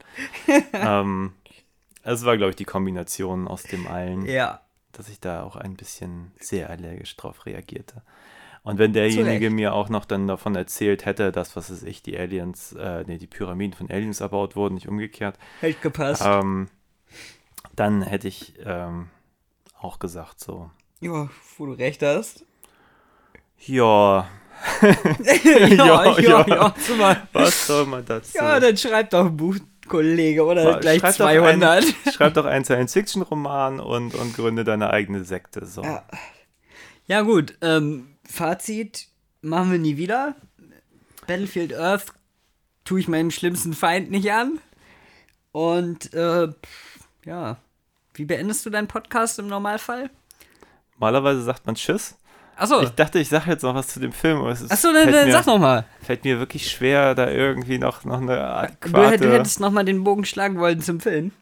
[0.73, 1.33] ähm,
[2.03, 4.61] es war, glaube ich, die Kombination aus dem allen, Ja.
[4.93, 8.03] Dass ich da auch ein bisschen sehr allergisch drauf reagierte.
[8.63, 9.55] Und wenn derjenige Recht.
[9.55, 13.17] mir auch noch dann davon erzählt hätte, dass, was weiß ich, die Aliens, äh, nee,
[13.17, 16.23] die Pyramiden von Aliens erbaut wurden, nicht umgekehrt, Hätte gepasst.
[16.25, 16.69] ähm,
[17.75, 19.09] dann hätte ich ähm,
[19.81, 20.71] auch gesagt so,
[21.01, 22.45] ja, wo du recht hast.
[23.59, 24.29] ja,
[24.83, 26.47] ja, ja, ja.
[26.47, 26.75] ja.
[26.99, 27.29] Mal.
[27.33, 28.37] was soll man dazu?
[28.37, 29.57] Ja, dann schreib doch ein Buch,
[29.91, 31.85] Kollege, oder Schreib gleich doch 200.
[31.85, 35.67] Ein, schreib doch einen Science-Fiction-Roman und, und gründe deine eigene Sekte.
[35.67, 35.83] So.
[35.83, 36.05] Ja.
[37.07, 37.59] Ja, gut.
[37.61, 39.09] Ähm, Fazit
[39.43, 40.37] machen wir nie wieder.
[41.27, 42.07] Battlefield Earth
[42.85, 44.61] tue ich meinem schlimmsten Feind nicht an.
[45.53, 46.49] Und, äh,
[47.25, 47.57] ja.
[48.15, 50.11] Wie beendest du deinen Podcast im Normalfall?
[50.95, 52.17] Normalerweise sagt man Tschüss.
[52.61, 52.83] Achso.
[52.83, 55.11] Ich dachte, ich sage jetzt noch was zu dem Film, aber es ist, Achso, dann,
[55.13, 55.85] dann sag noch mal.
[56.03, 60.05] fällt mir wirklich schwer, da irgendwie noch, noch, eine adäquate, du hättest noch mal den
[60.05, 61.33] Bogen schlagen wollen zum Film.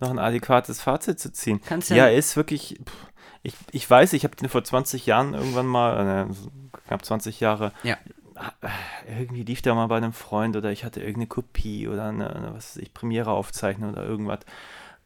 [0.00, 1.60] noch ein adäquates Fazit zu ziehen.
[1.64, 2.78] Kannst ja, ja- ist wirklich.
[3.44, 6.50] Ich, ich weiß, ich habe den vor 20 Jahren irgendwann mal, äh, so
[6.86, 7.96] knapp 20 Jahre, Ja.
[9.08, 12.48] irgendwie lief der mal bei einem Freund oder ich hatte irgendeine Kopie oder eine, eine
[12.54, 14.40] was weiß ich, Premiere aufzeichnen oder irgendwas.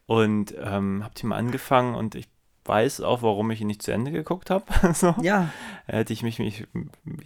[0.07, 2.29] Und ähm, hab die mal angefangen und ich
[2.65, 4.65] weiß auch, warum ich ihn nicht zu Ende geguckt habe.
[4.95, 5.15] so.
[5.21, 5.49] Ja.
[5.87, 6.67] Hätte ich mich, mich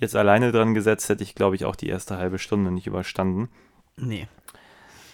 [0.00, 3.48] jetzt alleine dran gesetzt, hätte ich, glaube ich, auch die erste halbe Stunde nicht überstanden.
[3.96, 4.28] Nee.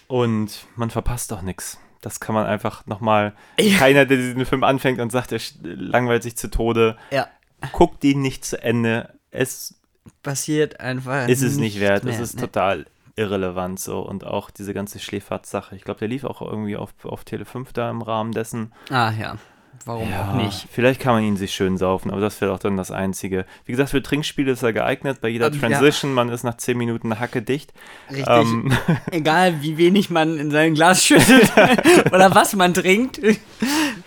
[0.07, 1.79] Und man verpasst doch nichts.
[2.01, 3.33] Das kann man einfach nochmal.
[3.59, 3.77] Ja.
[3.77, 7.27] Keiner, der diesen Film anfängt und sagt, er langweilt sich zu Tode, Ja.
[7.71, 9.13] guckt ihn nicht zu Ende.
[9.31, 9.75] Es
[10.21, 11.27] Passiert einfach.
[11.29, 12.03] ist es nicht wert.
[12.03, 12.41] mehr, es ist ne?
[12.41, 14.01] total irrelevant so.
[14.01, 15.75] Und auch diese ganze Schläferz-Sache.
[15.77, 18.73] Ich glaube, der lief auch irgendwie auf, auf Tele 5 da im Rahmen dessen.
[18.89, 19.37] Ah, ja.
[19.85, 20.67] Warum auch nicht?
[20.71, 23.45] Vielleicht kann man ihn sich schön saufen, aber das wäre doch dann das Einzige.
[23.65, 25.19] Wie gesagt, für Trinkspiele ist er geeignet.
[25.19, 25.59] Bei jeder Ähm, ja.
[25.59, 27.73] Transition, man ist nach 10 Minuten hacke dicht.
[28.09, 28.25] Richtig.
[28.27, 28.71] Ähm,
[29.11, 31.51] Egal, wie wenig man in sein Glas schüttet
[32.13, 33.19] oder was man trinkt.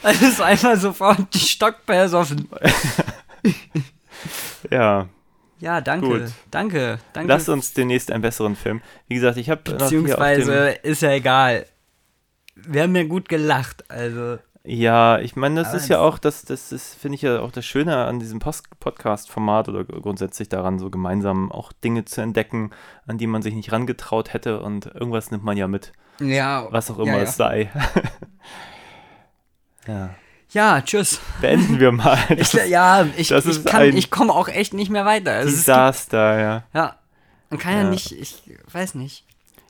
[0.03, 2.49] Es ist einfach sofort die stockpersoffen.
[4.71, 5.09] ja,
[5.61, 6.07] Ja, danke.
[6.07, 6.23] Gut.
[6.51, 6.99] Danke.
[7.13, 7.29] Danke.
[7.29, 8.81] lasst uns demnächst einen besseren Film.
[9.09, 11.67] Wie gesagt, ich habe Beziehungsweise ist ja egal.
[12.55, 14.39] Wir haben ja gut gelacht, also.
[14.69, 17.53] Ja, ich meine, das Aber ist ja auch, das, das ist, finde ich ja auch
[17.53, 22.71] das Schöne an diesem Podcast-Format oder grundsätzlich daran, so gemeinsam auch Dinge zu entdecken,
[23.07, 26.67] an die man sich nicht rangetraut hätte und irgendwas nimmt man ja mit, Ja.
[26.71, 27.23] was auch ja, immer ja.
[27.23, 27.71] es sei.
[29.87, 30.11] ja.
[30.51, 31.21] Ja, tschüss.
[31.41, 32.19] Beenden wir mal.
[32.31, 35.33] Ich, Das ja, ich, das ich, kann, ein ich komme auch echt nicht mehr weiter.
[35.33, 36.65] Also es gibt, Desaster, ja.
[36.75, 36.97] ja,
[37.51, 37.83] man kann ja.
[37.83, 37.91] Ja.
[37.91, 38.43] nicht, ich
[38.73, 39.26] weiß nicht.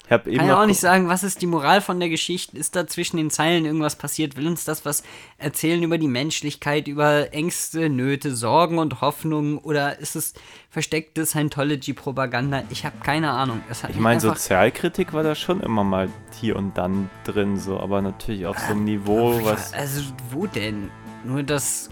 [0.06, 2.56] Ich habe eben Kann ja auch nicht sagen, was ist die Moral von der Geschichte?
[2.56, 4.36] Ist da zwischen den Zeilen irgendwas passiert?
[4.36, 5.02] Will uns das was
[5.36, 9.58] erzählen über die Menschlichkeit, über Ängste, Nöte, Sorgen und Hoffnungen?
[9.58, 10.34] Oder ist es
[10.70, 12.62] versteckte Scientology-Propaganda?
[12.70, 13.62] Ich habe keine Ahnung.
[13.88, 16.08] Ich meine, Sozialkritik war da schon immer mal
[16.40, 19.72] hier und dann drin, so, aber natürlich auf so einem Niveau, was.
[19.72, 20.88] Also, wo denn?
[21.24, 21.90] Nur das.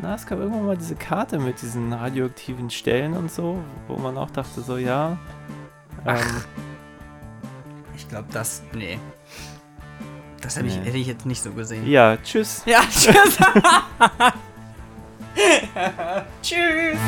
[0.00, 4.16] Na, es gab irgendwann mal diese Karte mit diesen radioaktiven Stellen und so, wo man
[4.16, 5.18] auch dachte, so, ja.
[6.06, 6.16] Ähm,
[8.00, 8.62] Ich glaube, das.
[8.72, 8.98] Nee.
[10.40, 10.84] Das hab ich, Nee.
[10.86, 11.86] hätte ich jetzt nicht so gesehen.
[11.86, 12.62] ja, tschüss.
[12.64, 13.36] Ja, tschüss.
[16.42, 16.98] tschüss.